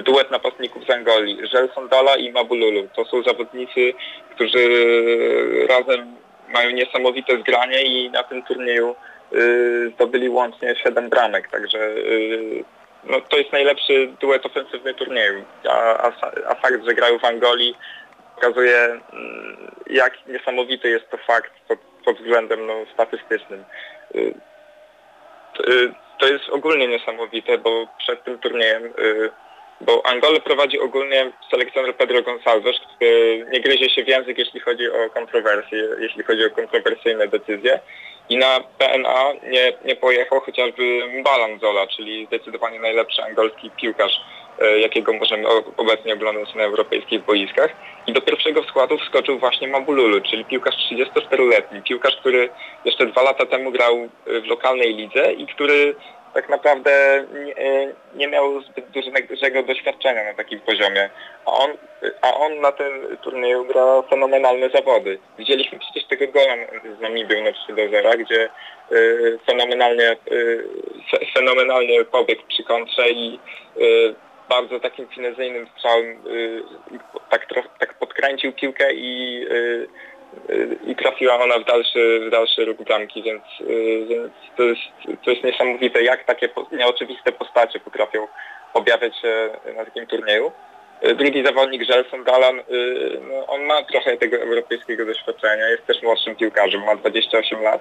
duet 0.02 0.30
napastników 0.30 0.84
z 0.84 0.90
Angolii, 0.90 1.48
Gelson 1.52 1.88
Dala 1.88 2.16
i 2.16 2.32
Mabululu. 2.32 2.88
To 2.96 3.04
są 3.04 3.22
zawodnicy, 3.22 3.94
którzy 4.34 4.68
razem 5.68 6.16
mają 6.54 6.70
niesamowite 6.70 7.38
zgranie 7.38 7.82
i 7.82 8.10
na 8.10 8.22
tym 8.22 8.42
turnieju 8.42 8.96
y, 9.32 9.92
zdobyli 9.94 10.28
łącznie 10.28 10.76
7 10.76 11.08
bramek, 11.08 11.50
także 11.50 11.78
y, 11.78 12.64
no, 13.04 13.20
to 13.20 13.36
jest 13.36 13.52
najlepszy 13.52 14.08
duet 14.20 14.46
ofensywny 14.46 14.94
turnieju. 14.94 15.44
A, 15.68 15.72
a, 15.72 16.12
a 16.48 16.54
fakt, 16.54 16.84
że 16.84 16.94
grają 16.94 17.18
w 17.18 17.24
Angolii 17.24 17.76
pokazuje 18.34 18.78
mm, 18.78 19.56
jak 19.86 20.26
niesamowity 20.26 20.88
jest 20.88 21.10
to 21.10 21.16
fakt 21.16 21.52
pod, 21.68 21.78
pod 22.04 22.16
względem 22.16 22.66
no, 22.66 22.74
statystycznym. 22.94 23.64
Y, 24.14 24.34
to 26.18 26.26
jest 26.26 26.48
ogólnie 26.48 26.88
niesamowite, 26.88 27.58
bo 27.58 27.86
przed 27.98 28.24
tym 28.24 28.38
turniejem 28.38 28.92
bo 29.86 30.06
Angolę 30.06 30.40
prowadzi 30.40 30.80
ogólnie 30.80 31.32
selekcjoner 31.50 31.96
Pedro 31.96 32.22
Gonçalves, 32.22 32.80
który 32.96 33.46
nie 33.52 33.60
gryzie 33.60 33.90
się 33.90 34.04
w 34.04 34.08
język, 34.08 34.38
jeśli 34.38 34.60
chodzi 34.60 34.90
o 34.90 35.10
kontrowersje, 35.10 35.88
jeśli 35.98 36.22
chodzi 36.22 36.44
o 36.44 36.50
kontrowersyjne 36.50 37.28
decyzje. 37.28 37.80
I 38.28 38.36
na 38.36 38.60
PNA 38.78 39.32
nie, 39.50 39.72
nie 39.84 39.96
pojechał 39.96 40.40
chociażby 40.40 41.02
Mbalan 41.20 41.58
Zola, 41.58 41.86
czyli 41.86 42.26
zdecydowanie 42.26 42.80
najlepszy 42.80 43.22
angolski 43.22 43.70
piłkarz, 43.70 44.20
e, 44.58 44.78
jakiego 44.78 45.12
możemy 45.12 45.48
obecnie 45.76 46.14
oglądać 46.14 46.54
na 46.54 46.62
europejskich 46.62 47.24
boiskach. 47.24 47.70
I 48.06 48.12
do 48.12 48.20
pierwszego 48.20 48.62
składu 48.62 48.98
wskoczył 48.98 49.38
właśnie 49.38 49.68
Mabululu, 49.68 50.20
czyli 50.20 50.44
piłkarz 50.44 50.74
34-letni. 50.92 51.82
Piłkarz, 51.82 52.16
który 52.16 52.48
jeszcze 52.84 53.06
dwa 53.06 53.22
lata 53.22 53.46
temu 53.46 53.70
grał 53.70 54.08
w 54.26 54.46
lokalnej 54.46 54.94
lidze 54.94 55.32
i 55.32 55.46
który 55.46 55.94
tak 56.34 56.48
naprawdę 56.48 57.24
nie, 57.44 57.88
nie 58.14 58.28
miał 58.28 58.62
zbyt 58.62 58.84
dużego 59.28 59.62
doświadczenia 59.62 60.24
na 60.24 60.34
takim 60.34 60.60
poziomie. 60.60 61.10
A 61.46 61.50
on, 61.50 61.70
a 62.22 62.34
on 62.34 62.60
na 62.60 62.72
tym 62.72 63.16
turnieju 63.22 63.64
gra 63.64 64.02
fenomenalne 64.10 64.70
zawody. 64.70 65.18
Widzieliśmy 65.38 65.78
przecież 65.78 66.04
tego 66.08 66.32
gola 66.32 66.54
z 66.98 67.00
Namibią 67.00 67.44
na 67.44 67.52
3 67.52 67.74
do 67.74 67.88
0, 67.88 68.10
gdzie 68.18 68.48
y, 68.92 69.38
fenomenalnie, 69.46 70.16
y, 70.32 70.64
fenomenalnie 71.34 72.04
pobiegł 72.04 72.42
przy 72.48 72.64
kontrze 72.64 73.10
i 73.10 73.38
y, 73.80 74.14
bardzo 74.48 74.80
takim 74.80 75.08
finezyjnym 75.08 75.66
strzałem 75.76 76.22
tak, 77.30 77.46
tak 77.80 77.94
podkręcił 77.94 78.52
piłkę 78.52 78.92
i 78.92 79.46
i 80.86 80.96
trafiła 80.96 81.40
ona 81.40 81.58
w 81.58 81.64
dalszy, 81.64 82.20
w 82.26 82.30
dalszy 82.30 82.64
róg 82.64 82.82
bramki, 82.82 83.22
więc, 83.22 83.42
y, 83.60 84.06
więc 84.08 84.32
to, 84.56 84.62
jest, 84.62 84.80
to 85.24 85.30
jest 85.30 85.44
niesamowite, 85.44 86.02
jak 86.02 86.24
takie 86.24 86.48
nieoczywiste 86.72 87.32
postacie 87.32 87.80
potrafią 87.80 88.28
objawiać 88.74 89.20
się 89.20 89.50
na 89.76 89.84
takim 89.84 90.06
turnieju. 90.06 90.52
Y, 91.04 91.14
drugi 91.14 91.44
zawodnik, 91.44 91.88
Gelson 91.88 92.24
Dalan, 92.24 92.58
y, 92.58 92.62
no 93.28 93.46
on 93.46 93.62
ma 93.62 93.82
trochę 93.82 94.16
tego 94.16 94.36
europejskiego 94.36 95.06
doświadczenia, 95.06 95.68
jest 95.68 95.86
też 95.86 96.02
młodszym 96.02 96.36
piłkarzem, 96.36 96.84
ma 96.84 96.96
28 96.96 97.62
lat. 97.62 97.80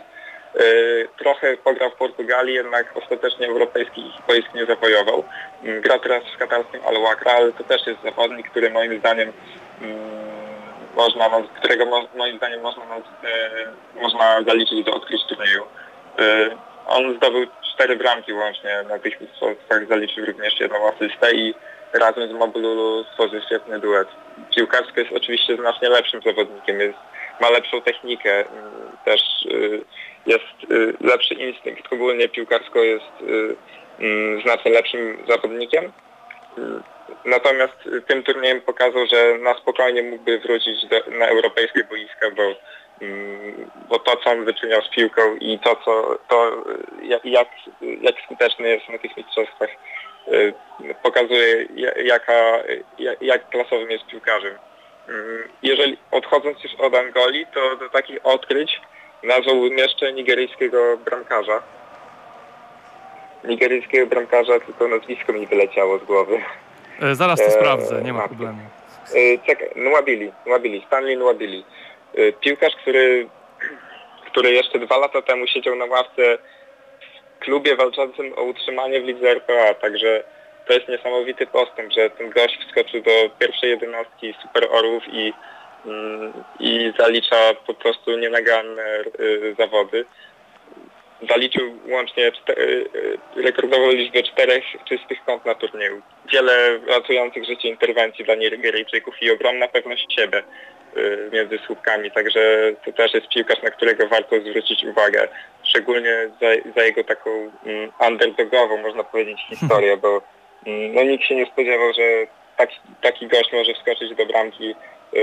Trochę 1.18 1.58
pograł 1.58 1.89
w 1.89 1.96
Portugalii, 1.96 2.56
jednak 2.56 2.98
ostatecznie 2.98 3.48
europejskich 3.48 4.06
boisk 4.28 4.54
nie 4.56 4.66
zawojował. 4.66 5.24
Gra 5.63 6.00
teraz 6.00 6.24
w 6.36 6.38
katarskim 6.38 6.80
Al 6.86 6.96
ale 7.26 7.52
to 7.52 7.63
też 7.63 7.88
jest 7.88 8.02
zawodnik, 8.04 8.50
który 8.50 8.70
moim 8.70 9.00
zdaniem 9.00 9.34
mm, 9.82 10.23
można, 10.95 11.29
którego 11.60 11.86
moim 12.15 12.38
zdaniem 12.38 12.62
można, 12.62 12.84
e, 12.84 14.01
można 14.01 14.43
zaliczyć 14.47 14.84
do 14.84 14.93
odkryć 14.93 15.21
turnieju. 15.25 15.63
E, 16.19 16.49
on 16.88 17.17
zdobył 17.17 17.47
cztery 17.73 17.95
bramki 17.95 18.34
łącznie 18.34 18.84
na 18.89 18.99
tych 18.99 19.21
mistrzostwach, 19.21 19.88
zaliczył 19.88 20.25
również 20.25 20.60
jedną 20.60 20.88
asystę 20.88 21.34
i 21.34 21.53
razem 21.93 22.29
z 22.29 22.32
Mabululu 22.32 23.03
stworzył 23.03 23.41
świetny 23.41 23.79
duet. 23.79 24.08
Piłkarsko 24.56 24.99
jest 24.99 25.12
oczywiście 25.12 25.56
znacznie 25.56 25.89
lepszym 25.89 26.21
zawodnikiem, 26.21 26.79
jest, 26.79 26.97
ma 27.41 27.49
lepszą 27.49 27.82
technikę, 27.82 28.45
też 29.06 29.21
y, 29.45 29.82
jest 30.25 30.71
lepszy 31.01 31.34
instynkt, 31.34 31.93
ogólnie 31.93 32.29
piłkarsko 32.29 32.79
jest 32.79 33.06
znacznie 34.43 34.71
lepszym 34.71 35.17
zawodnikiem. 35.27 35.91
Natomiast 37.26 37.74
tym 38.08 38.24
turniejem 38.24 38.62
pokazał, 38.62 39.08
że 39.08 39.38
na 39.38 39.54
spokojnie 39.54 40.04
mógłby 40.04 40.39
wrócić 40.39 40.86
do, 40.86 40.96
na 41.12 41.28
europejskie 41.28 41.84
boiska, 41.84 42.32
bo, 42.32 42.44
mm, 43.02 43.70
bo 43.89 44.00
to, 44.00 44.18
co 44.18 44.32
on 44.32 44.46
wyczyniał 44.46 44.82
z 44.82 44.89
piłką 44.89 45.36
i 45.36 45.60
to, 45.60 45.76
co, 45.86 46.20
to 46.30 46.63
jak, 47.04 47.26
jak 48.02 48.16
skuteczny 48.26 48.70
jest 48.70 48.89
na 48.89 48.98
tych 48.98 49.18
mistrzostwach, 49.18 49.70
y, 50.28 50.54
pokazuje, 51.04 51.68
jaka, 52.04 52.63
jak 53.22 53.50
klasowym 53.50 53.92
jest 53.92 54.06
piłkarzem. 54.06 54.58
Mm, 55.10 55.44
jeżeli 55.63 55.98
odchodząc 56.12 56.63
już 56.63 56.76
od 56.76 56.96
Angolii, 56.96 57.46
to 57.54 57.76
do 57.76 57.89
takich 57.89 58.20
odkryć 58.24 58.82
nazwałbym 59.24 59.78
jeszcze 59.78 60.13
nigeryjskiego 60.13 60.98
bramkarza. 60.98 61.62
Nigeryjskiego 63.44 64.08
bramkarza, 64.08 64.60
tylko 64.60 64.88
nazwisko 64.88 65.34
mi 65.34 65.48
wyleciało 65.48 66.00
z 66.00 66.04
głowy. 66.04 66.42
E, 67.01 67.15
zaraz 67.15 67.39
to 67.39 67.51
sprawdzę, 67.51 68.01
nie 68.01 68.13
ma 68.13 68.27
problemu. 68.27 68.60
E, 69.15 69.38
czekaj, 69.47 69.69
Nwabili, 69.75 70.32
Nwabili, 70.45 70.84
Stanley 70.88 71.17
Nwabili. 71.17 71.65
E, 72.15 72.32
piłkarz, 72.32 72.75
który, 72.75 73.27
który 74.25 74.51
jeszcze 74.51 74.79
dwa 74.79 74.97
lata 74.97 75.21
temu 75.21 75.47
siedział 75.47 75.75
na 75.75 75.86
ławce 75.86 76.38
w 77.38 77.39
klubie 77.39 77.75
walczącym 77.75 78.34
o 78.36 78.43
utrzymanie 78.43 79.01
w 79.01 79.03
lidze 79.03 79.32
RPA, 79.32 79.73
także 79.73 80.23
to 80.67 80.73
jest 80.73 80.88
niesamowity 80.88 81.47
postęp, 81.47 81.93
że 81.93 82.10
ten 82.10 82.29
gość 82.29 82.60
wskoczył 82.67 83.01
do 83.01 83.12
pierwszej 83.39 83.69
jedenastki 83.69 84.36
Super 84.41 84.67
Orłów 84.71 85.03
i, 85.08 85.34
mm, 85.86 86.34
i 86.60 86.93
zalicza 86.99 87.36
po 87.67 87.73
prostu 87.73 88.17
nienaganne 88.17 89.03
zawody 89.58 90.06
zaliczył 91.30 91.78
łącznie 91.90 92.28
y, 92.28 92.32
y, 92.56 93.18
rekordową 93.36 93.92
liczbę 93.92 94.24
czterech 94.24 94.64
czystych 94.86 95.26
kąt 95.26 95.46
na 95.46 95.56
turnieju. 95.56 96.02
Wiele 96.32 96.80
ratujących 96.88 97.46
życie 97.46 97.70
interwencji 97.70 98.26
dla 98.26 98.36
Nigeryjczyków 98.36 99.22
i 99.22 99.32
ogromna 99.32 99.68
pewność 99.68 100.16
siebie 100.16 100.44
y, 100.98 101.30
między 101.34 101.60
słupkami, 101.66 102.12
także 102.12 102.74
to 102.86 102.92
też 102.92 103.14
jest 103.14 103.28
piłkarz, 103.28 103.62
na 103.62 103.70
którego 103.70 104.08
warto 104.08 104.40
zwrócić 104.40 104.84
uwagę, 104.84 105.28
szczególnie 105.64 106.30
za, 106.42 106.72
za 106.76 106.84
jego 106.84 107.04
taką 107.04 107.30
um, 107.30 107.52
underdogową, 108.10 108.78
można 108.78 109.04
powiedzieć, 109.04 109.40
historię, 109.50 109.98
bo 109.98 110.22
Mm, 110.66 110.94
No 110.94 111.04
nikt 111.04 111.24
się 111.24 111.36
nie 111.36 111.46
spodziewał, 111.46 111.94
że 111.94 112.02
taki, 112.58 112.76
taki 113.02 113.28
gość 113.28 113.54
może 113.54 113.74
wskoczyć 113.74 114.16
do 114.16 114.26
bramki 114.26 114.76
y, 115.14 115.20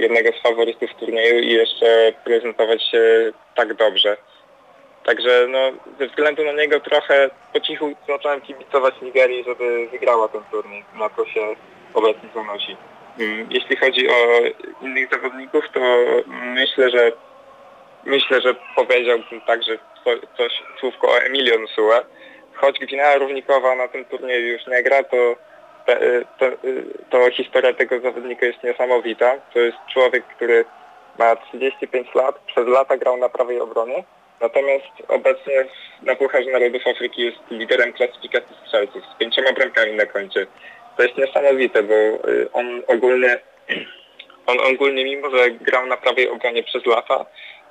jednego 0.00 0.32
z 0.32 0.42
faworytów 0.42 0.94
turnieju 0.94 1.38
i 1.38 1.52
jeszcze 1.52 2.12
prezentować 2.24 2.82
się 2.82 3.32
tak 3.54 3.74
dobrze. 3.74 4.16
Także 5.10 5.46
no, 5.48 5.58
ze 5.98 6.06
względu 6.06 6.44
na 6.44 6.52
niego 6.52 6.80
trochę 6.80 7.30
po 7.52 7.60
cichu 7.60 7.92
zacząłem 8.08 8.40
kibicować 8.40 8.94
Nigerii, 9.02 9.44
żeby 9.44 9.88
wygrała 9.90 10.28
ten 10.28 10.40
turniej. 10.50 10.84
Na 10.98 11.08
to 11.08 11.26
się 11.26 11.40
obecnie 11.94 12.28
zanosi. 12.34 12.76
Mm, 13.20 13.46
Jeśli 13.50 13.76
chodzi 13.76 14.08
o 14.08 14.14
innych 14.82 15.10
zawodników, 15.12 15.64
to 15.74 15.80
myślę, 16.26 16.90
że 16.90 17.12
myślę, 18.04 18.40
że 18.40 18.54
powiedziałbym 18.76 19.40
także 19.46 19.78
co- 20.04 20.26
coś 20.36 20.62
słówko 20.80 21.08
o 21.08 21.18
Emilio 21.18 21.58
Nsue. 21.58 21.92
Choć 22.54 22.78
Gwinea 22.78 23.16
Równikowa 23.18 23.74
na 23.74 23.88
tym 23.88 24.04
turnieju 24.04 24.52
już 24.52 24.66
nie 24.66 24.82
gra, 24.82 25.02
to, 25.04 25.16
to, 26.38 26.46
to 27.10 27.30
historia 27.30 27.72
tego 27.74 28.00
zawodnika 28.00 28.46
jest 28.46 28.62
niesamowita. 28.64 29.32
To 29.54 29.58
jest 29.58 29.78
człowiek, 29.92 30.24
który 30.26 30.64
ma 31.18 31.36
35 31.36 32.14
lat, 32.14 32.38
przez 32.38 32.68
lata 32.68 32.96
grał 32.96 33.16
na 33.16 33.28
prawej 33.28 33.60
obronie, 33.60 34.04
natomiast 34.40 34.86
obecnie 35.08 35.64
na 36.02 36.16
Pucharze 36.16 36.50
Narodów 36.50 36.86
Afryki 36.86 37.22
jest 37.22 37.38
liderem 37.50 37.92
klasyfikacji 37.92 38.56
strzelców 38.66 39.02
z 39.04 39.18
pięcioma 39.18 39.52
bramkami 39.52 39.92
na 39.92 40.06
koncie. 40.06 40.46
To 40.96 41.02
jest 41.02 41.16
niesamowite, 41.18 41.82
bo 41.82 41.94
y, 41.94 42.52
on 42.52 42.82
ogólnie, 42.86 43.38
on 44.50 44.60
ogólnie 44.74 45.04
mimo, 45.04 45.30
że 45.30 45.50
grał 45.50 45.86
na 45.86 45.96
prawej 45.96 46.28
obronie 46.28 46.62
przez 46.62 46.86
lata 46.86 47.26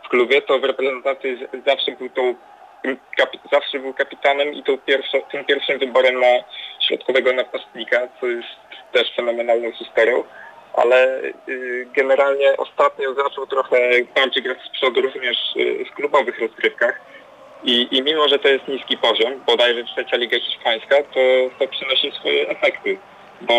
w 0.06 0.10
klubie, 0.10 0.42
to 0.42 0.60
w 0.60 0.64
reprezentacji 0.64 1.48
zawsze 1.66 1.92
był 1.92 2.10
tą 2.10 2.36
zawsze 3.52 3.80
był 3.80 3.94
kapitanem 3.94 4.54
i 4.54 4.64
pierwszą, 4.86 5.22
tym 5.32 5.46
pierwszym 5.46 5.80
wyborem 5.80 6.20
na 6.20 6.28
środkowego 6.88 7.34
napastnika, 7.34 8.08
co 8.20 8.28
jest 8.28 8.48
też 8.92 9.16
fenomenalną 9.16 9.72
historią, 9.72 10.24
ale 10.74 11.22
y, 11.50 11.88
generalnie 11.96 12.58
ostatnio 12.58 13.14
zaczął 13.14 13.48
trochę 13.48 13.78
bardziej 14.16 14.44
grać 14.44 14.58
z 14.68 14.70
przodu 14.70 15.02
również 15.02 15.38
y, 15.56 15.86
w 15.86 15.96
klubowych 15.96 16.40
rozgrywkach 16.40 17.02
i, 17.64 17.88
i 17.92 18.02
mimo, 18.02 18.30
że 18.30 18.40
to 18.40 18.48
jest 18.48 18.68
niski 18.68 18.98
poziom, 18.98 19.34
bodajże 19.46 19.84
trzecia 19.84 20.18
liga 20.18 20.40
hiszpańska, 20.40 20.96
to, 20.96 21.20
to 21.60 21.68
przynosi 21.68 22.12
swoje 22.12 22.50
efekty, 22.50 22.98
bo, 23.42 23.54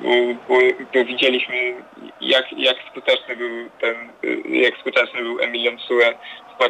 bo, 0.00 0.08
bo, 0.48 0.54
bo 0.94 1.04
widzieliśmy 1.04 1.74
jak, 2.20 2.52
jak 2.52 2.76
skuteczny 2.90 3.36
był 3.36 3.70
ten, 3.80 3.94
y, 4.24 4.42
jak 4.48 4.76
skuteczny 4.76 5.22
był 5.22 5.40
Emilion 5.40 5.78
Sue 5.78 6.00
w 6.56 6.60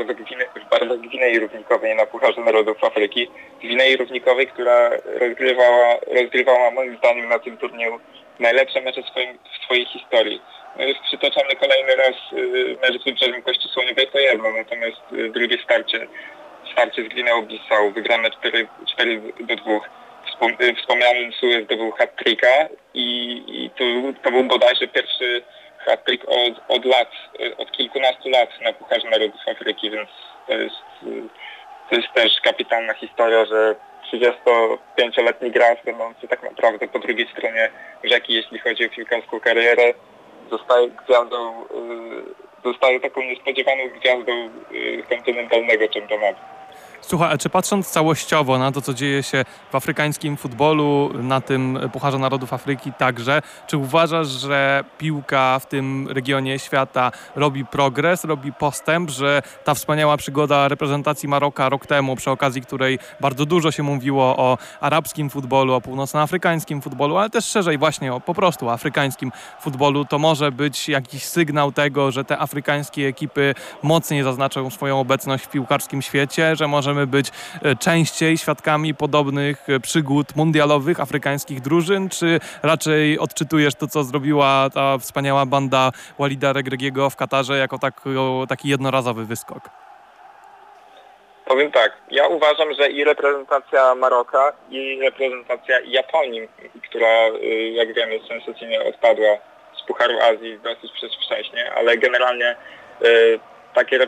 barwach, 0.71 1.01
Gwinei 1.01 1.39
Równikowej 1.39 1.97
na 1.97 2.07
Pucharze 2.07 2.41
Narodów 2.41 2.85
Afryki. 2.85 3.29
Gwinei 3.61 3.97
Równikowej, 3.97 4.47
która 4.47 4.91
rozgrywała, 5.21 5.97
rozgrywała 6.07 6.71
moim 6.71 6.97
zdaniem 6.97 7.29
na 7.29 7.39
tym 7.39 7.57
turnieju 7.57 8.01
najlepsze 8.41 8.81
mecze 8.81 9.03
w, 9.03 9.09
swoim, 9.09 9.39
w 9.39 9.65
swojej 9.65 9.87
historii. 9.87 10.41
No 10.77 10.85
jest 10.85 11.01
przytaczany 11.01 11.57
kolejny 11.57 11.97
raz 11.97 12.15
y, 12.33 12.77
mecz 12.83 13.03
z 13.03 13.05
Wybrzeżem 13.05 13.43
Kości 13.43 13.69
Słoniowej, 13.69 14.07
to 14.07 14.19
jedno, 14.19 14.51
natomiast 14.51 15.01
y, 15.13 15.31
drugie 15.31 15.59
starcie, 15.65 16.07
starcie 16.73 17.05
z 17.05 17.09
Gwineą 17.09 17.43
Bissau, 17.43 17.91
wygrane 17.91 18.31
4, 18.31 18.69
4 18.89 19.23
do 19.41 19.57
2. 19.57 19.81
Wspom- 20.31 20.63
y, 20.63 20.75
Wspomniany 20.75 21.33
Suez 21.33 21.65
zdobył 21.65 21.93
hat-tricka 21.93 22.69
i, 22.95 23.43
i 23.49 23.71
to, 23.71 23.85
to 24.23 24.31
był 24.31 24.45
bodajże 24.45 24.89
pierwszy 24.89 25.43
hat-trick 25.79 26.25
od, 26.29 26.55
od 26.69 26.85
lat, 26.85 27.11
od 27.59 27.73
kilkunastu 27.73 28.29
lat 28.29 28.61
na 28.61 28.73
Pucharze 28.73 29.11
Narodów 29.11 29.41
Afryki, 29.49 29.91
więc 29.91 30.09
to 30.47 30.55
jest, 30.55 30.77
to 31.91 31.97
jest 31.97 32.13
też 32.15 32.41
kapitalna 32.41 32.95
historia, 32.95 33.45
że 33.45 33.75
35-letni 34.13 35.51
gracz 35.51 35.85
będący 35.85 36.29
tak 36.29 36.43
naprawdę 36.43 36.89
po 36.89 36.99
drugiej 36.99 37.29
stronie 37.29 37.71
rzeki, 38.05 38.35
jeśli 38.35 38.59
chodzi 38.59 38.87
o 38.87 38.89
piłkarską 38.89 39.41
karierę, 39.41 39.95
zostaje 40.51 40.89
gwiazdą, 40.89 41.63
y, 41.63 42.65
zostaje 42.65 43.01
taką 43.01 43.23
niespodziewaną 43.23 43.83
gwiazdą 43.89 44.33
y, 44.73 45.03
kontynentalnego 45.09 45.89
czempionatu. 45.89 46.41
Słuchaj, 47.01 47.39
czy 47.39 47.49
patrząc 47.49 47.91
całościowo 47.91 48.59
na 48.59 48.73
to, 48.73 48.81
co 48.83 48.95
dzieje 48.95 49.23
się 49.23 49.45
w 49.71 49.75
afrykańskim 49.75 50.37
futbolu, 50.37 51.11
na 51.15 51.41
tym 51.41 51.79
Pucharze 51.93 52.19
Narodów 52.19 52.53
Afryki 52.53 52.93
także, 52.93 53.43
czy 53.67 53.77
uważasz, 53.77 54.29
że 54.29 54.85
piłka 54.99 55.59
w 55.59 55.67
tym 55.67 56.09
regionie 56.09 56.59
świata 56.59 57.13
robi 57.37 57.65
progres, 57.67 58.25
robi 58.25 58.53
postęp, 58.53 59.11
że 59.11 59.43
ta 59.65 59.75
wspaniała 59.75 60.17
przygoda 60.17 60.69
reprezentacji 60.69 61.29
Maroka 61.29 61.69
rok 61.69 61.87
temu, 61.87 62.17
przy 62.17 62.31
okazji 62.31 62.63
której 62.63 62.99
bardzo 63.21 63.47
dużo 63.47 63.71
się 63.71 63.83
mówiło 63.83 64.37
o 64.37 64.59
arabskim 64.81 65.31
futbolu, 65.31 65.75
o 65.75 65.81
północnoafrykańskim 65.81 66.83
futbolu, 66.83 67.17
ale 67.17 67.31
też 67.31 67.45
szerzej 67.45 67.79
właśnie 67.79 68.15
o 68.15 68.21
po 68.21 68.35
prostu 68.35 68.71
afrykańskim 68.71 69.33
futbolu, 69.61 70.05
to 70.05 70.19
może 70.19 70.53
być 70.53 70.89
jakiś 70.89 71.25
sygnał 71.25 71.73
tego, 71.73 72.11
że 72.11 72.25
te 72.25 72.39
afrykańskie 72.39 73.07
ekipy 73.07 73.55
mocniej 73.83 74.23
zaznaczą 74.23 74.71
swoją 74.71 75.01
obecność 75.01 75.45
w 75.45 75.49
piłkarskim 75.49 76.03
świecie, 76.03 76.57
że 76.57 76.69
możemy 76.69 77.00
być 77.07 77.29
e, 77.63 77.77
częściej 77.77 78.39
świadkami 78.39 78.95
podobnych 78.95 79.69
e, 79.69 79.81
przygód 79.81 80.37
mundialowych 80.37 81.01
afrykańskich 81.01 81.61
drużyn, 81.61 82.09
czy 82.09 82.41
raczej 82.63 83.19
odczytujesz 83.19 83.75
to, 83.75 83.87
co 83.87 84.05
zrobiła 84.05 84.69
ta 84.75 84.99
wspaniała 84.99 85.47
banda 85.47 85.91
Walida 86.19 86.53
Regregiego 86.53 87.11
w 87.11 87.17
Katarze 87.17 87.59
jako 87.59 87.79
tak, 87.79 87.95
taki 88.49 88.69
jednorazowy 88.69 89.25
wyskok? 89.25 89.71
Powiem 91.51 91.73
tak, 91.73 91.93
ja 92.11 92.27
uważam, 92.27 92.75
że 92.75 92.91
i 92.91 93.05
reprezentacja 93.05 93.95
Maroka, 93.95 94.53
i 94.71 95.01
reprezentacja 95.03 95.81
Japonii, 95.85 96.49
która 96.89 97.29
y, 97.29 97.71
jak 97.71 97.95
wiemy 97.95 98.21
sensacyjnie 98.29 98.83
odpadła 98.83 99.37
z 99.83 99.87
Pucharu 99.87 100.21
Azji 100.21 100.59
dosyć 100.59 100.93
przedwcześnie, 100.93 101.73
ale 101.73 101.99
generalnie 101.99 102.57
takie 103.75 103.99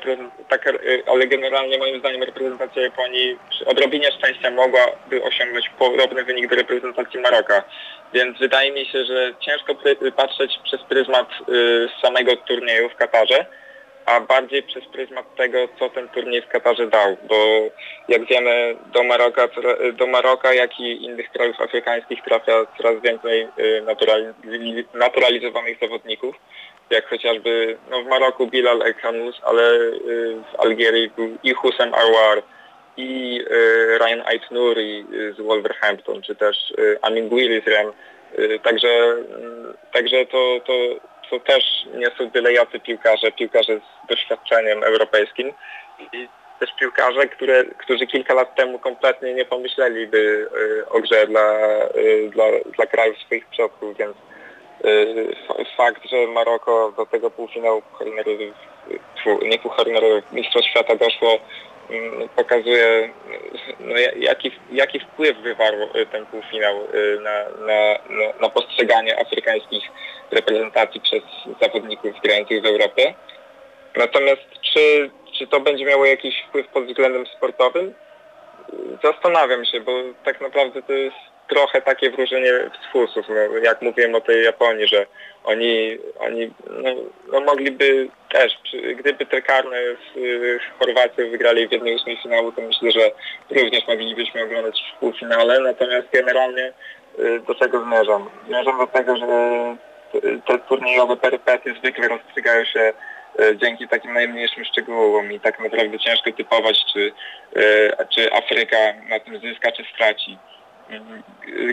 takie, 0.48 0.70
y, 0.70 1.02
ale 1.06 1.26
generalnie 1.26 1.78
moim 1.78 2.00
zdaniem 2.00 2.22
reprezentacja 2.22 2.82
Japonii 2.82 3.38
przy 3.50 3.64
odrobinie 3.64 4.12
szczęścia 4.12 4.50
mogłaby 4.50 5.22
osiągnąć 5.22 5.70
podobny 5.78 6.24
wynik 6.24 6.50
do 6.50 6.56
reprezentacji 6.56 7.20
Maroka. 7.20 7.62
Więc 8.12 8.38
wydaje 8.38 8.72
mi 8.72 8.86
się, 8.86 9.04
że 9.04 9.34
ciężko 9.40 9.74
patrzeć 10.16 10.58
przez 10.64 10.82
pryzmat 10.82 11.28
y, 11.48 11.88
samego 12.02 12.36
turnieju 12.36 12.88
w 12.88 12.96
Katarze, 12.96 13.46
a 14.06 14.20
bardziej 14.20 14.62
przez 14.62 14.84
pryzmat 14.84 15.36
tego, 15.36 15.58
co 15.78 15.90
ten 15.90 16.08
turniej 16.08 16.42
w 16.42 16.48
Katarze 16.48 16.86
dał, 16.86 17.16
bo 17.28 17.36
jak 18.08 18.24
wiemy 18.24 18.76
do 18.92 19.02
Maroka, 19.04 19.48
do 19.92 20.06
Maroka 20.06 20.54
jak 20.54 20.80
i 20.80 21.04
innych 21.04 21.30
krajów 21.30 21.60
afrykańskich 21.60 22.22
trafia 22.24 22.52
coraz 22.76 23.02
więcej 23.02 23.48
y, 23.58 23.82
naturali- 23.82 24.84
naturalizowanych 24.94 25.78
zawodników, 25.80 26.36
jak 26.92 27.08
chociażby 27.08 27.78
no 27.90 28.02
w 28.02 28.06
Maroku 28.06 28.46
Bilal 28.46 28.82
El 28.82 28.94
Khanous, 28.94 29.40
ale 29.42 29.62
y, 29.72 30.36
w 30.52 30.60
Algierii 30.60 31.10
był 31.10 31.38
i 31.42 31.52
Hussein 31.52 31.94
Arwar, 31.94 32.42
i 32.96 33.40
y, 33.50 33.98
Ryan 33.98 34.22
Aitnouri 34.26 35.06
y, 35.12 35.32
z 35.32 35.40
Wolverhampton, 35.40 36.22
czy 36.22 36.34
też 36.34 36.74
Amin 37.02 37.28
Gwili 37.28 37.60
z 37.60 37.66
Rem. 37.66 37.92
Także, 38.62 39.16
także 39.92 40.26
to, 40.26 40.60
to, 40.66 40.72
to 41.30 41.40
też 41.40 41.64
nie 41.94 42.06
są 42.18 42.30
byle 42.30 42.52
jacy 42.52 42.80
piłkarze, 42.80 43.32
piłkarze 43.32 43.78
z 43.78 44.08
doświadczeniem 44.08 44.82
europejskim 44.82 45.52
i 46.12 46.28
też 46.60 46.70
piłkarze, 46.80 47.26
które, 47.28 47.64
którzy 47.64 48.06
kilka 48.06 48.34
lat 48.34 48.54
temu 48.54 48.78
kompletnie 48.78 49.34
nie 49.34 49.44
pomyśleliby 49.44 50.48
o 50.90 51.00
grze 51.00 51.26
dla, 51.26 51.58
dla, 52.30 52.44
dla 52.76 52.86
krajów 52.86 53.18
swoich 53.18 53.46
przodków, 53.46 53.96
więc 53.96 54.16
fakt, 55.76 56.02
że 56.10 56.26
Maroko 56.26 56.92
do 56.96 57.06
tego 57.06 57.30
półfinału 57.30 57.82
nie 59.42 59.58
Narodów, 59.92 60.32
Mistrzostw 60.32 60.70
Świata 60.70 60.96
doszło, 60.96 61.38
mm, 61.90 62.28
pokazuje 62.28 63.10
no, 63.80 63.98
ja- 63.98 64.12
jaki, 64.16 64.50
jaki 64.72 65.00
wpływ 65.00 65.36
wywarł 65.36 65.76
y, 65.96 66.06
ten 66.06 66.26
półfinał 66.26 66.76
y, 66.94 67.20
na, 67.20 67.44
na, 67.66 67.98
na, 68.16 68.32
na 68.40 68.48
postrzeganie 68.48 69.20
afrykańskich 69.20 69.84
reprezentacji 70.30 71.00
przez 71.00 71.22
zawodników 71.60 72.20
grających 72.24 72.62
w 72.62 72.66
Europie. 72.66 73.14
Natomiast 73.96 74.42
czy, 74.72 75.10
czy 75.38 75.46
to 75.46 75.60
będzie 75.60 75.84
miało 75.84 76.04
jakiś 76.06 76.42
wpływ 76.48 76.68
pod 76.68 76.84
względem 76.86 77.26
sportowym? 77.26 77.94
Zastanawiam 79.04 79.64
się, 79.64 79.80
bo 79.80 79.92
tak 80.24 80.40
naprawdę 80.40 80.82
to 80.82 80.92
jest 80.92 81.31
trochę 81.48 81.82
takie 81.82 82.10
wróżenie 82.10 82.52
z 82.52 82.92
fusów. 82.92 83.26
No, 83.28 83.58
jak 83.58 83.82
mówiłem 83.82 84.14
o 84.14 84.20
tej 84.20 84.44
Japonii, 84.44 84.88
że 84.88 85.06
oni, 85.44 85.98
oni 86.18 86.50
no, 86.70 86.90
no 87.32 87.40
mogliby 87.40 88.08
też, 88.30 88.58
gdyby 88.96 89.26
te 89.26 89.42
karne 89.42 89.76
z 90.14 90.16
y, 90.16 90.60
Chorwacją 90.78 91.30
wygrali 91.30 91.68
w 91.68 91.72
jednej 91.72 91.94
ósmej 91.94 92.18
finału, 92.22 92.52
to 92.52 92.62
myślę, 92.62 92.90
że 92.90 93.10
również 93.50 93.86
moglibyśmy 93.86 94.42
oglądać 94.42 94.82
w 94.96 94.98
półfinale. 95.00 95.60
Natomiast 95.60 96.08
generalnie 96.12 96.72
y, 97.18 97.40
do 97.46 97.54
czego 97.54 97.84
zmierzam? 97.84 98.30
Zmierzam 98.46 98.78
do 98.78 98.86
tego, 98.86 99.16
że 99.16 99.26
te- 100.46 100.58
turniejowe 100.58 101.16
perypety 101.16 101.74
zwykle 101.78 102.08
rozstrzygają 102.08 102.64
się 102.64 102.92
e, 103.38 103.56
dzięki 103.56 103.88
takim 103.88 104.12
najmniejszym 104.12 104.64
szczegółom 104.64 105.32
i 105.32 105.40
tak 105.40 105.60
naprawdę 105.60 105.98
ciężko 105.98 106.32
typować, 106.32 106.84
czy, 106.92 107.12
e, 107.56 108.06
czy 108.06 108.32
Afryka 108.32 108.76
na 109.08 109.20
tym 109.20 109.40
zyska, 109.40 109.72
czy 109.72 109.84
straci. 109.94 110.38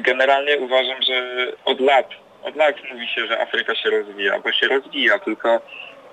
Generalnie 0.01 0.58
uważam, 0.58 1.01
że 1.01 1.47
od 1.65 1.79
lat, 1.79 2.10
od 2.43 2.55
lat 2.55 2.75
mówi 2.93 3.08
się, 3.08 3.27
że 3.27 3.41
Afryka 3.41 3.75
się 3.75 3.89
rozwija, 3.89 4.39
bo 4.39 4.51
się 4.51 4.67
rozwija, 4.67 5.19
tylko 5.19 5.62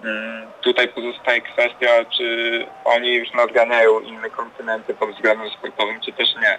mm, 0.04 0.46
tutaj 0.60 0.88
pozostaje 0.88 1.40
kwestia, 1.40 2.04
czy 2.16 2.66
oni 2.84 3.14
już 3.14 3.32
nadganiają 3.32 4.00
inne 4.00 4.30
kontynenty 4.30 4.94
pod 4.94 5.10
względem 5.10 5.50
sportowym, 5.50 6.00
czy 6.00 6.12
też 6.12 6.28
nie. 6.34 6.58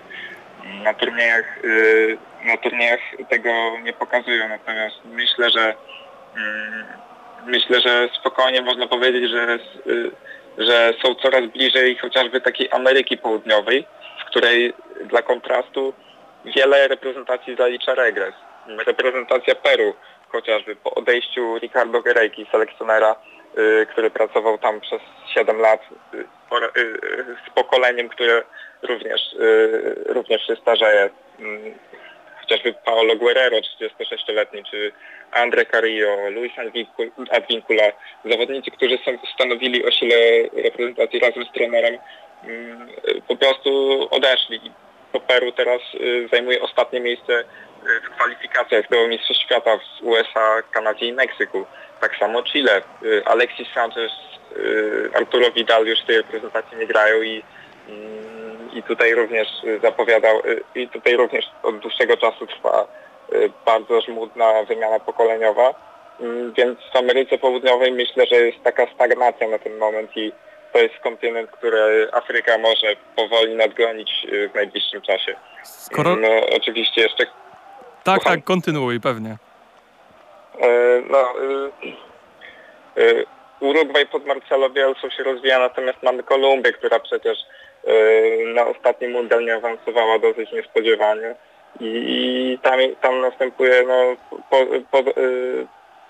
Na 0.83 0.93
turniejach, 0.93 1.63
y, 1.63 2.17
na 2.45 2.57
turniejach 2.57 2.99
tego 3.29 3.49
nie 3.83 3.93
pokazują, 3.93 4.49
natomiast 4.49 4.95
myślę, 5.05 5.49
że 5.49 5.75
mm, 6.37 6.85
myślę, 7.45 7.81
że 7.81 8.09
spokojnie 8.19 8.61
można 8.61 8.87
powiedzieć, 8.87 9.31
że, 9.31 9.59
y, 9.87 10.11
że 10.57 10.93
są 11.03 11.15
coraz 11.15 11.45
bliżej 11.45 11.97
chociażby 11.97 12.41
takiej 12.41 12.69
Ameryki 12.71 13.17
Południowej, 13.17 13.85
w 14.21 14.25
której 14.25 14.73
dla 15.05 15.21
kontrastu 15.21 15.93
wiele 16.55 16.87
reprezentacji 16.87 17.55
zalicza 17.55 17.95
regres. 17.95 18.33
Reprezentacja 18.85 19.55
Peru 19.55 19.93
chociażby 20.29 20.75
po 20.75 20.93
odejściu 20.93 21.59
Ricardo 21.59 22.01
Guerejki, 22.01 22.47
selekcjonera, 22.51 23.15
y, 23.57 23.85
który 23.91 24.09
pracował 24.09 24.57
tam 24.57 24.81
przez 24.81 25.01
7 25.33 25.59
lat 25.59 25.81
y, 26.13 26.25
z 27.47 27.53
pokoleniem, 27.55 28.09
które 28.09 28.43
również, 28.81 29.21
również 30.05 30.47
się 30.47 30.55
starzeje. 30.55 31.09
Mm, 31.39 31.73
chociażby 32.41 32.73
Paolo 32.85 33.15
Guerrero, 33.15 33.57
36-letni, 33.57 34.63
czy 34.71 34.91
Andre 35.31 35.65
Carrillo, 35.65 36.29
Luis 36.29 36.51
Advincula, 37.31 37.83
zawodnicy, 38.25 38.71
którzy 38.71 38.97
stanowili 39.33 39.85
o 39.85 39.91
sile 39.91 40.15
reprezentacji 40.63 41.19
razem 41.19 41.45
z 41.45 41.51
trenerem, 41.51 41.97
mm, 42.43 42.89
po 43.27 43.35
prostu 43.35 44.07
odeszli. 44.11 44.71
Peru 45.27 45.51
teraz 45.51 45.81
y, 45.95 46.27
zajmuje 46.31 46.61
ostatnie 46.61 46.99
miejsce 46.99 47.39
y, 47.39 47.45
w 48.01 48.09
kwalifikacjach 48.09 48.89
do 48.89 49.07
Mistrzostw 49.07 49.43
Świata 49.43 49.77
w 49.77 50.03
USA, 50.03 50.61
Kanadzie 50.71 51.05
i 51.05 51.13
Meksyku. 51.13 51.65
Tak 52.01 52.15
samo 52.15 52.43
Chile. 52.43 52.81
Y, 53.03 53.25
Alexis 53.25 53.67
Sanchez, 53.73 54.11
Arturo 55.13 55.51
Vidal 55.51 55.85
już 55.85 56.01
w 56.01 56.05
tej 56.05 56.17
reprezentacji 56.17 56.77
nie 56.77 56.87
grają 56.87 57.21
i 57.21 57.43
mm, 57.89 58.71
i 58.73 58.83
tutaj 58.83 59.13
również 59.13 59.47
zapowiadał, 59.81 60.41
i 60.75 60.87
tutaj 60.87 61.15
również 61.15 61.45
od 61.63 61.79
dłuższego 61.79 62.17
czasu 62.17 62.47
trwa 62.47 62.87
bardzo 63.65 64.01
żmudna 64.01 64.63
wymiana 64.63 64.99
pokoleniowa, 64.99 65.73
mm, 66.19 66.53
więc 66.53 66.79
w 66.93 66.95
Ameryce 66.95 67.37
Południowej 67.37 67.91
myślę, 67.91 68.25
że 68.25 68.35
jest 68.35 68.63
taka 68.63 68.87
stagnacja 68.95 69.47
na 69.47 69.59
ten 69.59 69.77
moment 69.77 70.17
i 70.17 70.31
to 70.73 70.79
jest 70.79 70.95
kontynent, 71.03 71.51
który 71.51 72.09
Afryka 72.11 72.57
może 72.57 72.87
powoli 73.15 73.55
nadgonić 73.55 74.27
y, 74.33 74.49
w 74.49 74.55
najbliższym 74.55 75.01
czasie. 75.01 75.35
Skoro... 75.63 76.15
No, 76.15 76.29
oczywiście 76.55 77.01
jeszcze... 77.01 77.25
Tak, 78.03 78.15
Słucham. 78.21 78.35
tak, 78.35 78.43
kontynuuj, 78.43 78.99
pewnie. 78.99 79.37
E, 80.61 80.67
no, 81.09 81.33
y, 82.97 83.25
Urugwaj 83.59 84.05
pod 84.07 84.25
Marcelo 84.25 84.69
Bielsą 84.69 85.09
się 85.09 85.23
rozwija, 85.23 85.59
natomiast 85.59 86.03
mamy 86.03 86.23
Kolumbię, 86.23 86.71
która 86.71 86.99
przecież 86.99 87.37
na 88.53 88.67
ostatni 88.67 89.07
mundial 89.07 89.45
nie 89.45 89.55
awansowała 89.55 90.19
dosyć 90.19 90.51
niespodziewanie 90.51 91.35
i 91.79 92.59
tam, 92.61 92.79
tam 93.01 93.21
następuje, 93.21 93.83
no, 93.87 94.15
po, 94.49 94.65
po, 94.91 95.11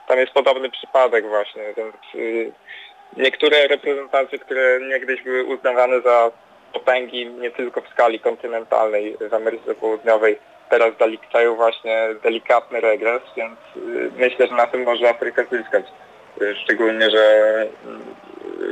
tam 0.08 0.20
jest 0.20 0.32
podobny 0.32 0.70
przypadek 0.70 1.28
właśnie, 1.28 1.63
więc 1.78 1.96
niektóre 3.17 3.67
reprezentacje, 3.67 4.39
które 4.39 4.80
niegdyś 4.89 5.24
były 5.24 5.43
uznawane 5.43 6.02
za 6.02 6.32
potęgi 6.74 7.26
nie 7.26 7.52
tylko 7.52 7.82
w 7.82 7.89
skali 7.89 8.20
kontynentalnej 8.20 9.17
w 9.30 9.34
Ameryce 9.34 9.76
Południowej, 9.76 10.39
teraz 10.70 10.93
zaliczają 11.00 11.56
właśnie 11.56 12.08
delikatny 12.24 12.82
regres, 12.82 13.22
więc 13.38 13.60
myślę, 14.17 14.48
że 14.48 14.56
na 14.56 14.67
tym 14.67 14.84
może 14.84 15.10
Afryka 15.10 15.43
zyskać. 15.52 15.86
Szczególnie, 16.63 17.10
że, 17.10 17.67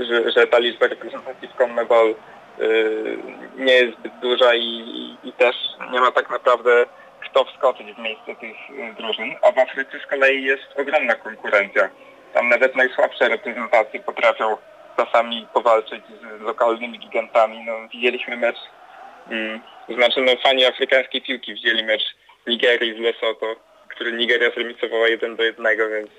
że, 0.01 0.31
że 0.31 0.47
ta 0.47 0.59
liczba 0.59 0.87
reprezentacji 0.87 1.47
w 1.47 1.57
CONMEBOL 1.57 2.15
Y, 2.59 3.17
nie 3.57 3.73
jest 3.73 3.97
zbyt 3.97 4.19
duża 4.19 4.55
i, 4.55 5.17
i, 5.23 5.33
też 5.33 5.55
nie 5.91 5.99
ma 5.99 6.11
tak 6.11 6.29
naprawdę 6.29 6.85
kto 7.21 7.45
wskoczyć 7.45 7.93
w 7.93 7.99
miejsce 7.99 8.35
tych 8.35 8.69
y, 8.69 8.93
drużyn, 8.97 9.35
a 9.41 9.51
w 9.51 9.57
Afryce 9.59 9.99
z 9.99 10.09
kolei 10.09 10.43
jest 10.43 10.63
ogromna 10.79 11.15
konkurencja. 11.15 11.89
Tam 12.35 12.49
nawet 12.49 12.75
najsłabsze 12.75 13.29
reprezentacje 13.29 13.99
potrafią 13.99 14.57
czasami 14.97 15.47
powalczyć 15.53 16.03
z 16.39 16.41
lokalnymi 16.41 16.99
gigantami. 16.99 17.63
No, 17.65 17.73
widzieliśmy 17.93 18.37
mecz, 18.37 18.57
hmm, 19.29 19.61
znaczy 19.89 20.21
no, 20.21 20.31
fani 20.43 20.65
afrykańskiej 20.65 21.21
piłki 21.21 21.53
widzieli 21.53 21.83
mecz 21.83 22.03
Nigerii 22.47 22.97
z 22.97 22.99
Lesotho, 22.99 23.55
który 23.87 24.13
Nigeria 24.13 24.51
zremisowała 24.51 25.07
1 25.07 25.35
do 25.35 25.43
1, 25.43 25.65
więc 25.77 26.09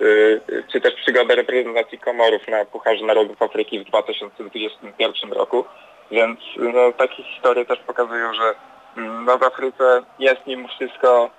yy, 0.00 0.64
czy 0.72 0.80
też 0.80 0.94
przygoda 0.94 1.34
reprezentacji 1.34 1.98
Komorów 1.98 2.48
na 2.48 2.64
Pucharze 2.64 3.04
Narodów 3.04 3.42
Afryki 3.42 3.80
w 3.80 3.84
2021 3.84 5.32
roku. 5.32 5.64
Więc 6.10 6.40
no, 6.56 6.92
takie 6.92 7.22
historie 7.22 7.64
też 7.64 7.78
pokazują, 7.78 8.34
że 8.34 8.54
mm, 8.96 9.24
no, 9.24 9.38
w 9.38 9.42
Afryce 9.42 10.02
jest 10.18 10.46
mimo 10.46 10.68
wszystko 10.68 11.30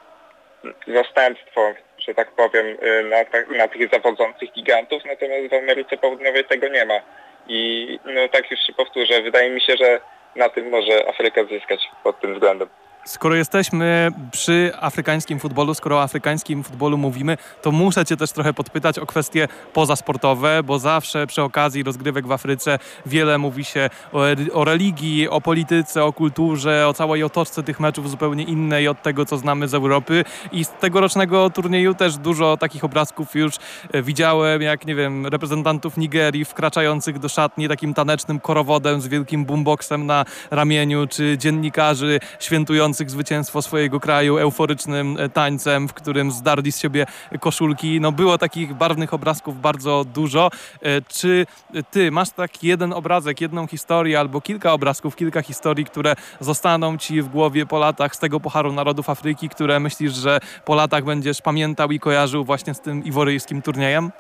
zastępstwo, 0.87 1.73
że 2.07 2.13
tak 2.13 2.31
powiem, 2.31 2.65
y, 2.67 3.03
na, 3.03 3.57
na 3.57 3.67
tych 3.67 3.89
zawodzących 3.91 4.51
gigantów, 4.51 5.05
natomiast 5.05 5.47
w 5.47 5.53
Ameryce 5.53 5.97
Południowej 5.97 6.45
tego 6.45 6.67
nie 6.67 6.85
ma. 6.85 7.01
I 7.47 7.99
no, 8.05 8.27
tak 8.27 8.51
już 8.51 8.59
się 8.59 8.73
powtórzę, 8.73 9.21
wydaje 9.21 9.49
mi 9.49 9.61
się, 9.61 9.77
że 9.77 10.01
na 10.35 10.49
tym 10.49 10.69
może 10.69 11.09
Afryka 11.09 11.43
zyskać 11.43 11.89
pod 12.03 12.19
tym 12.19 12.33
względem. 12.33 12.69
Skoro 13.05 13.35
jesteśmy 13.35 14.11
przy 14.31 14.71
afrykańskim 14.79 15.39
futbolu, 15.39 15.73
skoro 15.73 15.95
o 15.95 16.01
afrykańskim 16.01 16.63
futbolu 16.63 16.97
mówimy, 16.97 17.37
to 17.61 17.71
muszę 17.71 18.05
Cię 18.05 18.17
też 18.17 18.31
trochę 18.31 18.53
podpytać 18.53 18.99
o 18.99 19.05
kwestie 19.05 19.47
pozasportowe, 19.73 20.63
bo 20.63 20.79
zawsze 20.79 21.27
przy 21.27 21.41
okazji 21.41 21.83
rozgrywek 21.83 22.27
w 22.27 22.31
Afryce 22.31 22.79
wiele 23.05 23.37
mówi 23.37 23.65
się 23.65 23.89
o, 24.13 24.19
o 24.53 24.65
religii, 24.65 25.29
o 25.29 25.41
polityce, 25.41 26.03
o 26.03 26.13
kulturze, 26.13 26.87
o 26.87 26.93
całej 26.93 27.23
otoczce 27.23 27.63
tych 27.63 27.79
meczów 27.79 28.09
zupełnie 28.09 28.43
innej 28.43 28.87
od 28.87 29.01
tego, 29.01 29.25
co 29.25 29.37
znamy 29.37 29.67
z 29.67 29.73
Europy. 29.73 30.25
I 30.51 30.65
z 30.65 30.69
tegorocznego 30.69 31.49
turnieju 31.49 31.93
też 31.93 32.17
dużo 32.17 32.57
takich 32.57 32.83
obrazków 32.83 33.35
już 33.35 33.55
e, 33.91 34.01
widziałem, 34.01 34.61
jak 34.61 34.85
nie 34.85 34.95
wiem, 34.95 35.27
reprezentantów 35.27 35.97
Nigerii 35.97 36.45
wkraczających 36.45 37.19
do 37.19 37.29
szatni 37.29 37.67
takim 37.67 37.93
tanecznym 37.93 38.39
korowodem 38.39 39.01
z 39.01 39.07
wielkim 39.07 39.45
boomboxem 39.45 40.05
na 40.05 40.25
ramieniu, 40.51 41.07
czy 41.07 41.37
dziennikarzy 41.37 42.19
świętujących 42.39 42.90
zwycięstwo 42.93 43.61
swojego 43.61 43.99
kraju 43.99 44.37
euforycznym 44.37 45.17
e, 45.19 45.29
tańcem, 45.29 45.87
w 45.87 45.93
którym 45.93 46.31
zdarli 46.31 46.71
z 46.71 46.79
siebie 46.79 47.05
koszulki. 47.39 47.99
No 48.01 48.11
było 48.11 48.37
takich 48.37 48.73
barwnych 48.73 49.13
obrazków 49.13 49.61
bardzo 49.61 50.05
dużo. 50.13 50.49
E, 50.81 51.01
czy 51.01 51.45
ty 51.91 52.11
masz 52.11 52.29
taki 52.29 52.67
jeden 52.67 52.93
obrazek, 52.93 53.41
jedną 53.41 53.67
historię 53.67 54.19
albo 54.19 54.41
kilka 54.41 54.73
obrazków, 54.73 55.15
kilka 55.15 55.41
historii, 55.41 55.85
które 55.85 56.15
zostaną 56.39 56.97
ci 56.97 57.21
w 57.21 57.29
głowie 57.29 57.65
po 57.65 57.79
latach 57.79 58.15
z 58.15 58.19
tego 58.19 58.39
Pucharu 58.39 58.73
Narodów 58.73 59.09
Afryki, 59.09 59.49
które 59.49 59.79
myślisz, 59.79 60.13
że 60.13 60.39
po 60.65 60.75
latach 60.75 61.03
będziesz 61.03 61.41
pamiętał 61.41 61.91
i 61.91 61.99
kojarzył 61.99 62.43
właśnie 62.43 62.73
z 62.73 62.81
tym 62.81 63.03
iworyjskim 63.03 63.61
turniejem? 63.61 64.11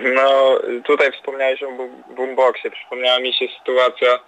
No, 0.00 0.58
tutaj 0.84 1.12
wspomniałeś 1.12 1.62
o 1.62 1.68
boomboxie. 2.16 2.70
Przypomniała 2.70 3.20
mi 3.20 3.34
się 3.34 3.46
sytuacja 3.58 4.18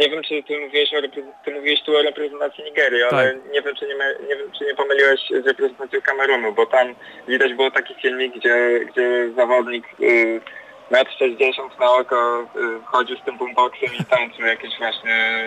nie 0.00 0.10
wiem, 0.10 0.22
czy 0.22 0.42
ty 0.42 0.60
mówiłeś, 0.60 0.94
o 0.94 1.08
ty 1.44 1.54
mówiłeś 1.54 1.82
tu 1.82 1.96
o 1.96 2.02
reprezentacji 2.02 2.64
Nigerii, 2.64 3.02
ale 3.02 3.32
tak. 3.32 3.52
nie 3.52 3.62
wiem, 3.62 3.74
czy 3.76 3.86
nie, 3.86 3.94
nie 4.28 4.36
wiem, 4.36 4.52
czy 4.58 4.64
nie 4.64 4.74
pomyliłeś 4.74 5.20
z 5.42 5.46
reprezentacją 5.46 6.00
Kamerunu, 6.02 6.52
bo 6.52 6.66
tam 6.66 6.94
widać 7.28 7.54
było 7.54 7.70
taki 7.70 7.94
filmik, 7.94 8.36
gdzie, 8.36 8.80
gdzie 8.90 9.30
zawodnik 9.36 9.84
yy, 9.98 10.40
metr 10.90 11.10
60 11.18 11.80
na 11.80 11.92
oko 11.92 12.46
yy, 12.54 12.80
chodził 12.84 13.16
z 13.16 13.24
tym 13.24 13.38
boomboxem 13.38 13.88
i 14.00 14.04
tańczył 14.04 14.46
jakieś 14.46 14.78
właśnie 14.78 15.44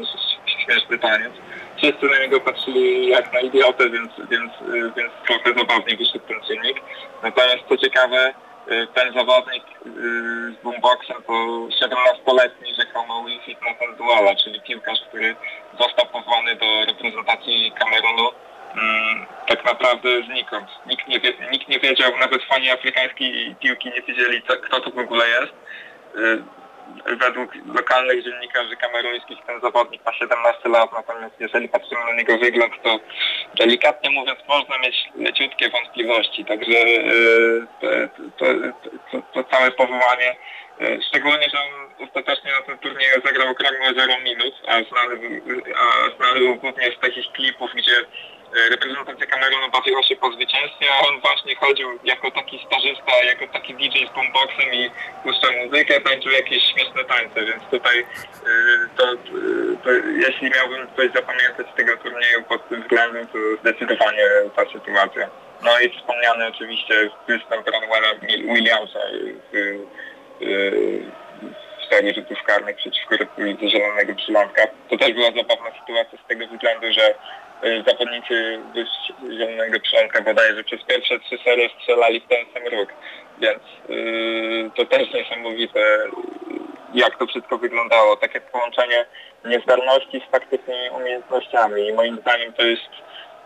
yy, 0.00 0.64
śmieszny 0.64 0.98
taniec. 0.98 1.32
Wszyscy 1.76 2.06
na 2.06 2.18
niego 2.18 2.40
patrzyli 2.40 3.08
jak 3.08 3.32
na 3.32 3.40
idiotę, 3.40 3.90
więc, 3.90 4.10
więc, 4.30 4.52
yy, 4.74 4.92
więc 4.96 5.12
trochę 5.26 5.58
zabawnie 5.58 5.96
wyszedł 5.96 6.26
ten 6.28 6.40
filmik. 6.48 6.80
Natomiast 7.22 7.64
co 7.68 7.76
ciekawe, 7.76 8.34
ten 8.94 9.12
zawodnik 9.14 9.64
y, 9.86 9.90
z 10.52 10.62
boomboxem 10.62 11.22
to 11.26 11.32
17-letni 11.82 12.74
rzekomo 12.74 13.24
Wilfried 13.24 13.58
Natanduala, 13.62 14.34
czyli 14.34 14.60
piłkarz, 14.60 14.98
który 15.08 15.36
został 15.80 16.06
powołany 16.06 16.56
do 16.56 16.84
reprezentacji 16.86 17.72
Kamerunu 17.78 18.30
mm, 18.74 19.26
tak 19.46 19.64
naprawdę 19.64 20.08
znikąd. 20.22 20.68
Nikt 20.86 21.08
nie, 21.08 21.20
wie, 21.20 21.32
nikt 21.52 21.68
nie 21.68 21.80
wiedział, 21.80 22.12
nawet 22.20 22.42
fani 22.42 22.70
afrykańskiej 22.70 23.54
piłki 23.60 23.88
nie 23.88 24.02
wiedzieli, 24.02 24.42
kto 24.42 24.80
to 24.80 24.90
w 24.90 24.98
ogóle 24.98 25.28
jest. 25.28 25.52
Według 27.20 27.54
lokalnych 27.74 28.24
dziennikarzy 28.24 28.76
kameruńskich 28.76 29.38
ten 29.46 29.60
zawodnik 29.60 30.04
ma 30.06 30.12
17 30.12 30.68
lat, 30.68 30.92
natomiast 30.92 31.34
jeżeli 31.40 31.68
patrzymy 31.68 32.00
na 32.04 32.12
niego 32.12 32.38
wygląd, 32.38 32.72
to 32.82 33.00
delikatnie 33.58 34.10
mówiąc 34.10 34.38
można 34.48 34.78
mieć 34.78 34.96
leciutkie 35.14 35.68
wątpliwości, 35.70 36.44
także 36.44 36.78
to, 37.80 37.86
to, 38.38 38.46
to, 39.12 39.22
to 39.32 39.50
całe 39.50 39.70
powołanie 39.70 40.36
Szczególnie, 41.08 41.46
że 41.50 41.58
on 41.60 42.08
ostatecznie 42.08 42.50
na 42.52 42.62
tym 42.62 42.78
turnieju 42.78 43.22
zagrał 43.24 43.48
okrągłe 43.48 43.94
0 43.96 44.20
minut, 44.20 44.54
a 44.66 44.72
znany, 44.72 45.40
a 45.76 46.16
znany 46.16 46.40
był 46.40 46.56
głównie 46.56 46.92
z 46.96 47.00
takich 47.00 47.32
klipów, 47.32 47.70
gdzie 47.74 47.94
E, 48.43 48.43
reprezentacja 48.70 49.26
Kamerunu 49.26 49.70
bawiła 49.70 50.02
się 50.02 50.16
po 50.16 50.32
zwycięstwie, 50.32 50.86
a 50.92 51.06
on 51.08 51.20
właśnie 51.20 51.56
chodził 51.56 51.98
jako 52.04 52.30
taki 52.30 52.66
stażysta, 52.66 53.24
jako 53.24 53.46
taki 53.52 53.74
DJ 53.74 54.06
z 54.06 54.14
boomboxem 54.14 54.74
i 54.74 54.90
puszczał 55.22 55.52
muzykę, 55.52 56.00
tańczył 56.00 56.32
jakieś 56.32 56.62
śmieszne 56.72 57.04
tańce, 57.04 57.44
więc 57.44 57.62
tutaj 57.70 58.00
e, 58.00 58.06
to, 58.96 59.12
e, 59.12 59.16
to 59.84 59.90
jeśli 60.26 60.50
miałbym 60.50 60.86
coś 60.96 61.12
zapamiętać 61.12 61.66
z 61.72 61.76
tego 61.76 61.96
turnieju 61.96 62.42
pod 62.42 62.68
tym 62.68 62.82
względem, 62.82 63.26
to 63.26 63.38
zdecydowanie 63.60 64.24
ta 64.56 64.62
sytuacja. 64.72 65.28
No 65.62 65.80
i 65.80 65.90
wspomniany 65.90 66.46
oczywiście 66.46 67.10
występ 67.28 67.68
Ranwella 67.68 68.14
Williamsa 68.54 68.98
w, 69.52 69.78
w 71.80 71.94
serii 71.94 72.14
rzutów 72.14 72.42
karnych 72.42 72.76
przeciwko 72.76 73.16
Republice 73.16 73.68
Zielonego 73.70 74.14
Przylądka. 74.14 74.62
To 74.90 74.96
też 74.96 75.12
była 75.12 75.26
zabawna 75.26 75.70
sytuacja 75.80 76.18
z 76.24 76.28
tego 76.28 76.46
względu, 76.46 76.92
że 76.92 77.14
zawodnicy 77.86 78.60
zielonego 79.22 79.80
przonka 79.80 80.22
bodajże 80.22 80.64
przez 80.64 80.84
pierwsze 80.84 81.20
trzy 81.20 81.38
serie 81.44 81.68
strzelali 81.68 82.20
w 82.20 82.28
ten 82.28 82.46
sam 82.54 82.78
róg. 82.78 82.88
Więc 83.38 83.62
yy, 83.88 84.70
to 84.76 84.84
też 84.84 85.12
niesamowite, 85.12 85.80
jak 86.94 87.18
to 87.18 87.26
wszystko 87.26 87.58
wyglądało. 87.58 88.16
Takie 88.16 88.40
połączenie 88.40 89.06
niezdarności 89.44 90.22
z 90.28 90.30
faktycznymi 90.30 90.90
umiejętnościami. 90.90 91.88
I 91.88 91.92
moim 91.92 92.16
zdaniem 92.20 92.52
to 92.52 92.62
jest 92.62 92.90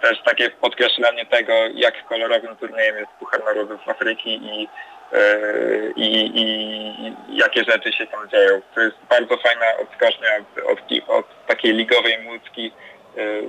też 0.02 0.22
takie 0.24 0.50
podkreślenie 0.50 1.26
tego, 1.26 1.52
jak 1.74 2.06
kolorowym 2.06 2.56
turniejem 2.56 2.96
jest 2.96 3.10
Puchar 3.18 3.44
Narodów 3.44 3.88
Afryki 3.88 4.30
i, 4.30 4.68
yy, 5.12 5.92
i, 5.96 6.40
i, 6.40 7.12
jakie 7.28 7.64
rzeczy 7.64 7.92
się 7.92 8.06
tam 8.06 8.28
dzieją. 8.28 8.60
To 8.74 8.80
jest 8.80 8.96
bardzo 9.10 9.36
fajna 9.36 9.66
odskocznia 9.82 10.28
od, 10.38 10.72
od, 10.72 11.08
od 11.08 11.46
takiej 11.46 11.74
ligowej 11.74 12.18
Y, 12.58 12.70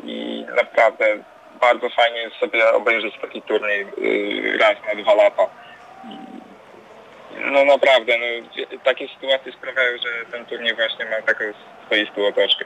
i 0.04 0.46
naprawdę 0.56 1.06
bardzo 1.62 1.90
fajnie 1.90 2.20
jest 2.20 2.36
sobie 2.36 2.74
obejrzeć 2.74 3.16
taki 3.22 3.42
turniej 3.42 3.88
y, 3.98 4.58
raz 4.58 4.76
na 4.88 5.04
dwa 5.04 5.14
lata. 5.14 5.48
No 7.52 7.66
naprawdę, 7.66 8.14
no, 8.18 8.26
takie 8.84 9.08
sytuacje 9.08 9.52
sprawiają, 9.52 9.98
że 9.98 10.32
ten 10.32 10.46
turniej 10.46 10.76
właśnie 10.76 11.06
ma 11.06 11.22
taką 11.22 11.44
swoistą 11.86 12.28
otoczkę. 12.28 12.66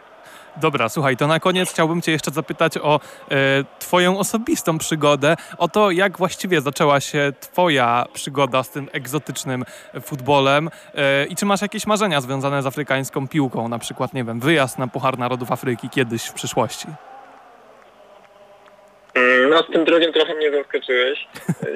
Dobra, 0.58 0.90
słuchaj, 0.90 1.18
to 1.18 1.28
na 1.28 1.40
koniec 1.40 1.70
chciałbym 1.70 2.02
Cię 2.02 2.12
jeszcze 2.12 2.32
zapytać 2.32 2.78
o 2.78 3.00
e, 3.32 3.36
Twoją 3.80 4.20
osobistą 4.20 4.78
przygodę, 4.78 5.36
o 5.58 5.68
to, 5.68 5.92
jak 5.92 6.18
właściwie 6.18 6.62
zaczęła 6.62 7.00
się 7.00 7.34
Twoja 7.40 8.06
przygoda 8.14 8.64
z 8.64 8.70
tym 8.70 8.90
egzotycznym 8.92 9.66
futbolem 10.02 10.70
e, 10.96 11.26
i 11.26 11.36
czy 11.36 11.46
masz 11.46 11.62
jakieś 11.62 11.88
marzenia 11.88 12.22
związane 12.22 12.64
z 12.64 12.66
afrykańską 12.66 13.28
piłką, 13.28 13.68
na 13.68 13.80
przykład, 13.80 14.14
nie 14.14 14.24
wiem, 14.24 14.40
wyjazd 14.40 14.80
na 14.80 14.88
Puchar 14.88 15.18
Narodów 15.18 15.52
Afryki 15.52 15.90
kiedyś 15.90 16.24
w 16.26 16.34
przyszłości? 16.34 16.88
Mm, 19.16 19.50
no 19.50 19.64
z 19.64 19.72
tym 19.72 19.86
drugim 19.86 20.14
trochę 20.14 20.36
mnie 20.36 20.52
zaskoczyłeś. 20.52 21.28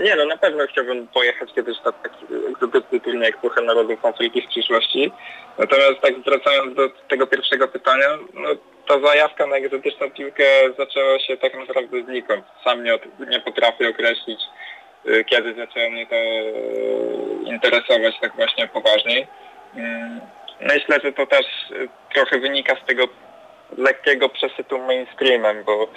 Nie 0.03 0.15
no, 0.15 0.25
na 0.25 0.38
pewno 0.38 0.67
chciałbym 0.67 1.07
pojechać 1.07 1.53
kiedyś 1.53 1.77
na 1.85 1.91
taki 1.91 2.25
egzotyczny 2.49 2.99
turniej 2.99 3.23
jak 3.23 3.38
Puchar 3.38 3.63
Narodów 3.63 4.05
Afryki 4.05 4.41
w 4.41 4.47
przyszłości. 4.47 5.11
Natomiast 5.57 6.01
tak 6.01 6.19
wracając 6.19 6.75
do 6.75 6.89
tego 7.07 7.27
pierwszego 7.27 7.67
pytania, 7.67 8.07
no 8.33 8.49
ta 8.88 8.99
zajawka 8.99 9.47
na 9.47 9.55
egzotyczną 9.55 10.11
piłkę 10.11 10.43
zaczęła 10.77 11.19
się 11.19 11.38
tak 11.38 11.55
naprawdę 11.55 12.03
znikąd. 12.03 12.45
Sam 12.63 12.83
nie, 12.83 12.99
nie 13.29 13.39
potrafię 13.39 13.89
określić, 13.89 14.39
y, 15.05 15.25
kiedy 15.25 15.53
zaczęło 15.53 15.89
mnie 15.89 16.07
to 16.07 16.15
interesować 17.49 18.15
tak 18.21 18.35
właśnie 18.35 18.67
poważniej. 18.67 19.27
Mm, 19.75 20.21
myślę, 20.61 20.99
że 21.03 21.13
to 21.13 21.25
też 21.25 21.45
y, 21.71 21.89
trochę 22.13 22.39
wynika 22.39 22.75
z 22.83 22.88
tego 22.88 23.07
lekkiego 23.78 24.30
przesytu 24.30 24.80
mainstreamem, 24.80 25.63
bo 25.63 25.88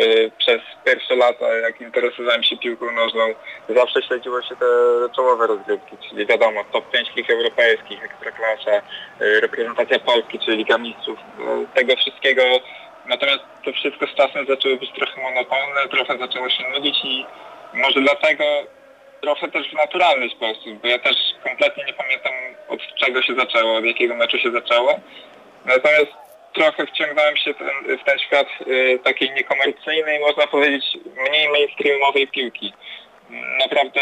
y, 0.00 0.30
przez 0.38 0.60
pierwsze 0.84 1.16
lata, 1.16 1.56
jak 1.56 1.80
interesowałem 1.80 2.42
się 2.42 2.56
piłką 2.56 2.92
nożną, 2.92 3.34
zawsze 3.68 4.02
śledziło 4.02 4.42
się 4.42 4.56
te 4.56 4.66
czołowe 5.16 5.46
rozgrywki, 5.46 5.96
czyli 6.08 6.26
wiadomo, 6.26 6.64
top 6.72 6.90
5 6.90 7.08
lig 7.16 7.30
europejskich, 7.30 8.04
Ekstraklasa, 8.04 8.86
y, 9.20 9.40
reprezentacja 9.40 9.98
Polski, 9.98 10.38
czyli 10.38 10.56
Liga 10.56 10.78
Mistrzów, 10.78 11.18
y, 11.18 11.74
tego 11.74 11.96
wszystkiego. 11.96 12.42
Natomiast 13.06 13.40
to 13.64 13.72
wszystko 13.72 14.06
z 14.06 14.14
czasem 14.14 14.46
zaczęło 14.46 14.76
być 14.76 14.92
trochę 14.92 15.22
monotonne, 15.22 15.88
trochę 15.90 16.18
zaczęło 16.18 16.50
się 16.50 16.68
nudzić 16.68 17.04
i 17.04 17.26
może 17.74 18.00
dlatego 18.00 18.44
trochę 19.20 19.48
też 19.48 19.70
w 19.70 19.72
naturalny 19.72 20.30
sposób, 20.30 20.74
bo 20.82 20.88
ja 20.88 20.98
też 20.98 21.16
kompletnie 21.44 21.84
nie 21.84 21.92
pamiętam 21.92 22.32
od 22.68 22.80
czego 22.94 23.22
się 23.22 23.34
zaczęło, 23.34 23.76
od 23.76 23.84
jakiego 23.84 24.14
meczu 24.14 24.38
się 24.38 24.50
zaczęło. 24.50 25.00
Natomiast 25.64 26.25
trochę 26.56 26.86
wciągnąłem 26.86 27.36
się 27.36 27.54
ten, 27.54 27.98
w 27.98 28.04
ten 28.04 28.18
świat 28.18 28.48
y, 28.66 28.98
takiej 29.04 29.30
niekomercyjnej, 29.30 30.20
można 30.20 30.46
powiedzieć 30.46 30.84
mniej 31.28 31.48
mainstreamowej 31.48 32.28
piłki. 32.28 32.72
Naprawdę 33.60 34.00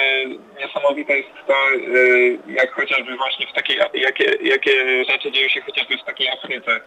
niesamowite 0.60 1.16
jest 1.16 1.28
to, 1.46 1.54
y, 1.74 2.38
jak 2.46 2.72
chociażby 2.72 3.16
właśnie 3.16 3.46
w 3.46 3.52
takiej, 3.52 3.76
jakie, 3.94 4.24
jakie 4.42 5.04
rzeczy 5.04 5.32
dzieją 5.32 5.48
się 5.48 5.60
chociażby 5.60 5.98
w 5.98 6.04
takiej 6.04 6.28
Afryce. 6.28 6.80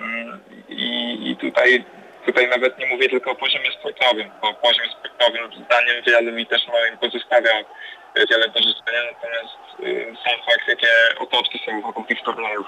Mm, 0.00 0.40
I, 0.68 1.18
i 1.30 1.36
tutaj, 1.36 1.84
tutaj 2.26 2.48
nawet 2.48 2.78
nie 2.78 2.86
mówię 2.86 3.08
tylko 3.08 3.30
o 3.30 3.34
poziomie 3.34 3.72
sportowym, 3.72 4.30
bo 4.42 4.54
poziom 4.54 4.86
sportowym 4.90 5.64
zdaniem 5.64 6.02
wielu 6.06 6.32
mi 6.32 6.46
też 6.46 6.66
moim 6.66 6.98
pozostawia 6.98 7.52
wiele 8.30 8.48
do 8.48 8.58
życzenia, 8.58 9.02
natomiast 9.12 9.80
y, 9.80 10.14
sam 10.24 10.38
fakt, 10.46 10.68
jakie 10.68 10.88
otoczki 11.18 11.60
są 11.66 11.80
wokół 11.80 12.04
tych 12.04 12.22
turniejów 12.22 12.66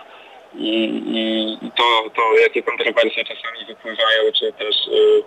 i, 0.54 1.02
i, 1.06 1.70
to, 1.70 2.10
to 2.16 2.38
jakie 2.42 2.62
kontrowersje 2.62 3.24
czasami 3.24 3.64
wypływają, 3.66 4.32
czy 4.38 4.52
też 4.52 4.76
y, 4.88 5.22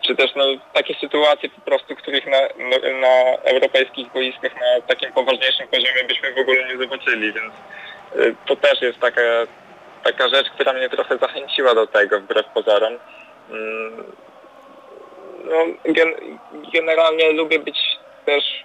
czy 0.00 0.16
też 0.16 0.34
no, 0.36 0.44
takie 0.72 0.94
sytuacje 0.94 1.48
po 1.48 1.60
prostu, 1.60 1.96
których 1.96 2.26
na, 2.26 2.40
na, 2.40 3.00
na 3.00 3.36
europejskich 3.44 4.12
boiskach 4.12 4.54
na 4.54 4.80
takim 4.86 5.12
poważniejszym 5.12 5.68
poziomie 5.68 6.04
byśmy 6.08 6.34
w 6.34 6.38
ogóle 6.38 6.68
nie 6.68 6.78
zobaczyli, 6.78 7.32
więc 7.32 7.52
y, 8.16 8.34
to 8.46 8.56
też 8.56 8.82
jest 8.82 9.00
taka, 9.00 9.22
taka 10.04 10.28
rzecz, 10.28 10.50
która 10.50 10.72
mnie 10.72 10.88
trochę 10.88 11.18
zachęciła 11.18 11.74
do 11.74 11.86
tego 11.86 12.20
wbrew 12.20 12.46
pozorom. 12.46 12.92
Mm, 13.50 14.04
no, 15.44 15.92
gen, 15.92 16.14
generalnie 16.74 17.32
lubię 17.32 17.58
być 17.58 17.78
też 18.26 18.64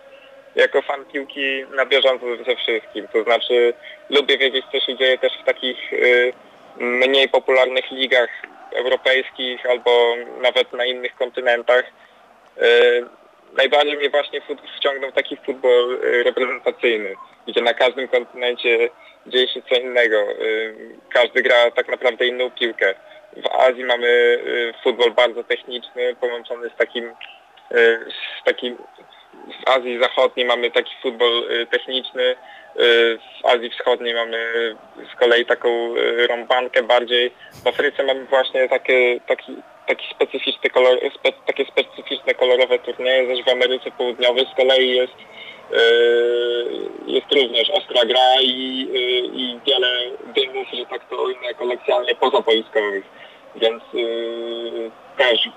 jako 0.55 0.81
fan 0.81 1.05
piłki 1.05 1.65
na 1.75 1.85
bieżąco 1.85 2.25
ze 2.45 2.55
wszystkim. 2.55 3.07
To 3.13 3.23
znaczy 3.23 3.73
lubię 4.09 4.37
wiedzieć, 4.37 4.65
co 4.71 4.79
się 4.79 4.97
dzieje 4.97 5.17
też 5.17 5.33
w 5.41 5.45
takich 5.45 5.93
y, 5.93 6.33
mniej 6.77 7.29
popularnych 7.29 7.91
ligach 7.91 8.29
europejskich 8.75 9.65
albo 9.65 10.15
nawet 10.41 10.73
na 10.73 10.85
innych 10.85 11.15
kontynentach. 11.15 11.83
Y, 12.61 13.05
najbardziej 13.57 13.97
mnie 13.97 14.09
właśnie 14.09 14.41
wciągnął 14.77 15.11
taki 15.11 15.37
futbol 15.37 15.99
y, 16.03 16.23
reprezentacyjny, 16.23 17.15
gdzie 17.47 17.61
na 17.61 17.73
każdym 17.73 18.07
kontynencie 18.07 18.89
dzieje 19.27 19.47
się 19.47 19.61
co 19.69 19.75
innego. 19.75 20.27
Każdy 21.09 21.41
gra 21.41 21.71
tak 21.71 21.87
naprawdę 21.87 22.27
inną 22.27 22.51
piłkę. 22.51 22.95
W 23.37 23.47
Azji 23.47 23.83
mamy 23.83 24.39
futbol 24.83 25.11
bardzo 25.11 25.43
techniczny, 25.43 26.15
połączony 26.15 26.69
z 26.69 26.77
takim, 26.77 27.11
z 28.41 28.43
takim 28.45 28.77
w 29.47 29.69
Azji 29.69 29.99
Zachodniej 29.99 30.45
mamy 30.45 30.71
taki 30.71 30.91
futbol 31.01 31.51
y, 31.51 31.67
techniczny, 31.67 32.23
y, 32.23 32.35
w 33.41 33.45
Azji 33.45 33.69
Wschodniej 33.69 34.13
mamy 34.13 34.37
z 35.13 35.19
kolei 35.19 35.45
taką 35.45 35.95
y, 35.95 36.27
rąbankę 36.27 36.83
bardziej. 36.83 37.31
W 37.63 37.67
Afryce 37.67 38.03
mamy 38.03 38.25
właśnie 38.25 38.69
takie, 38.69 39.19
taki, 39.27 39.55
taki 39.87 40.15
specyficzny 40.15 40.69
kolor, 40.69 40.99
spe, 41.15 41.31
takie 41.45 41.65
specyficzne 41.65 42.33
kolorowe 42.33 42.79
turnieje, 42.79 43.27
zaś 43.27 43.45
w 43.45 43.49
Ameryce 43.49 43.91
Południowej 43.91 44.45
z 44.53 44.55
kolei 44.55 44.95
jest, 44.95 45.13
jest 47.07 47.31
również 47.31 47.69
ostra 47.69 48.05
gra 48.05 48.41
i, 48.41 48.87
i 49.33 49.59
wiele 49.67 49.87
dymów, 50.35 50.67
że 50.73 50.85
tak 50.85 51.09
to 51.09 51.23
ujmę 51.23 51.53
kolekcjonalnie 51.53 52.15
pozaboiskowych. 52.15 53.03
Więc 53.55 53.83
też 55.17 55.49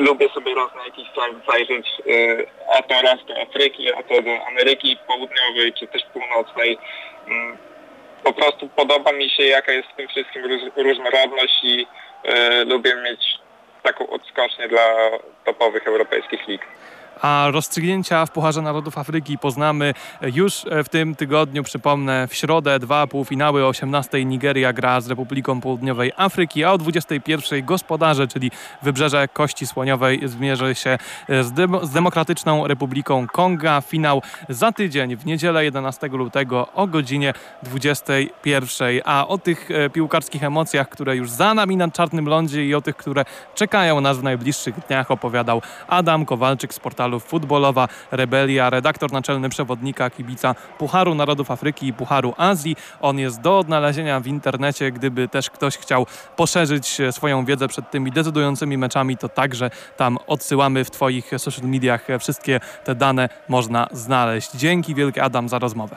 lubię 0.00 0.28
sobie 0.28 0.54
raz 0.54 0.74
na 0.74 0.84
jakiś 0.84 1.08
czas 1.12 1.30
zajrzeć 1.48 1.86
y, 2.06 2.46
a 2.78 2.82
to 2.82 3.02
raz 3.02 3.26
do 3.26 3.42
Afryki, 3.42 3.92
a 3.92 4.02
to 4.02 4.22
do 4.22 4.46
Ameryki 4.46 4.96
Południowej 5.06 5.72
czy 5.72 5.86
też 5.86 6.02
Północnej. 6.12 6.78
Mm, 7.28 7.56
po 8.24 8.32
prostu 8.32 8.68
podoba 8.68 9.12
mi 9.12 9.30
się 9.30 9.42
jaka 9.42 9.72
jest 9.72 9.88
w 9.88 9.96
tym 9.96 10.08
wszystkim 10.08 10.42
różnorodność 10.76 11.64
i 11.64 11.86
y, 12.24 12.64
lubię 12.64 12.96
mieć 12.96 13.38
taką 13.82 14.10
odskocznię 14.10 14.68
dla 14.68 15.10
topowych 15.44 15.86
europejskich 15.86 16.48
lig. 16.48 16.66
A 17.22 17.46
rozstrzygnięcia 17.52 18.26
w 18.26 18.30
Pucharze 18.30 18.62
Narodów 18.62 18.98
Afryki 18.98 19.38
poznamy 19.38 19.94
już 20.22 20.64
w 20.84 20.88
tym 20.88 21.16
tygodniu. 21.16 21.62
Przypomnę, 21.62 22.28
w 22.28 22.34
środę 22.34 22.78
dwa 22.78 23.06
półfinały. 23.06 23.64
O 23.64 23.68
18 23.68 24.24
Nigeria 24.24 24.72
gra 24.72 25.00
z 25.00 25.08
Republiką 25.08 25.60
Południowej 25.60 26.12
Afryki, 26.16 26.64
a 26.64 26.72
o 26.72 26.78
21 26.78 27.64
gospodarze, 27.64 28.28
czyli 28.28 28.50
Wybrzeże 28.82 29.28
Kości 29.28 29.66
Słoniowej 29.66 30.20
zmierzy 30.28 30.74
się 30.74 30.98
z, 31.28 31.52
dem 31.52 31.78
z 31.82 31.90
Demokratyczną 31.90 32.66
Republiką 32.66 33.26
Konga. 33.26 33.80
Finał 33.80 34.22
za 34.48 34.72
tydzień 34.72 35.16
w 35.16 35.26
niedzielę 35.26 35.64
11 35.64 36.08
lutego 36.08 36.68
o 36.74 36.86
godzinie 36.86 37.34
21. 37.62 39.00
A 39.04 39.28
o 39.28 39.38
tych 39.38 39.70
e, 39.70 39.90
piłkarskich 39.90 40.44
emocjach, 40.44 40.88
które 40.88 41.16
już 41.16 41.30
za 41.30 41.54
nami 41.54 41.76
na 41.76 41.90
Czarnym 41.90 42.28
Lądzie 42.28 42.66
i 42.66 42.74
o 42.74 42.80
tych, 42.80 42.96
które 42.96 43.24
czekają 43.54 44.00
nas 44.00 44.18
w 44.18 44.22
najbliższych 44.22 44.86
dniach 44.86 45.10
opowiadał 45.10 45.62
Adam 45.88 46.24
Kowalczyk 46.26 46.74
z 46.74 46.80
portalu 46.80 47.09
Futbolowa 47.18 47.88
Rebelia, 48.10 48.70
redaktor 48.70 49.12
naczelny 49.12 49.48
przewodnika 49.48 50.10
kibica 50.10 50.54
Pucharu 50.78 51.14
Narodów 51.14 51.50
Afryki 51.50 51.86
i 51.86 51.92
Pucharu 51.92 52.34
Azji. 52.36 52.76
On 53.00 53.18
jest 53.18 53.40
do 53.40 53.58
odnalezienia 53.58 54.20
w 54.20 54.26
internecie, 54.26 54.92
gdyby 54.92 55.28
też 55.28 55.50
ktoś 55.50 55.78
chciał 55.78 56.06
poszerzyć 56.36 56.98
swoją 57.10 57.44
wiedzę 57.44 57.68
przed 57.68 57.90
tymi 57.90 58.12
decydującymi 58.12 58.78
meczami, 58.78 59.16
to 59.16 59.28
także 59.28 59.70
tam 59.96 60.18
odsyłamy 60.26 60.84
w 60.84 60.90
Twoich 60.90 61.30
social 61.36 61.68
mediach. 61.68 62.06
Wszystkie 62.20 62.60
te 62.84 62.94
dane 62.94 63.28
można 63.48 63.88
znaleźć. 63.92 64.50
Dzięki 64.54 64.94
wielkie 64.94 65.22
Adam 65.22 65.48
za 65.48 65.58
rozmowę. 65.58 65.96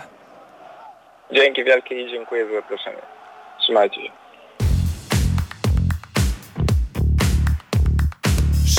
Dzięki 1.31 1.63
wielkie 1.63 2.01
i 2.01 2.11
dziękuję 2.11 2.45
za 2.47 2.53
zaproszenie. 2.53 3.01
Trzymajcie 3.59 4.01
się. 4.01 4.11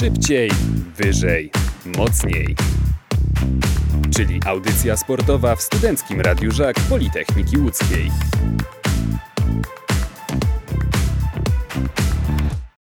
Szybciej, 0.01 0.51
wyżej, 0.97 1.51
mocniej. 1.87 2.57
Czyli 4.17 4.41
audycja 4.47 4.97
sportowa 4.97 5.57
w 5.57 5.63
Studenckim 5.63 6.21
Radiu 6.21 6.51
Żak 6.51 6.77
Politechniki 6.81 7.59
Łódzkiej. 7.59 8.11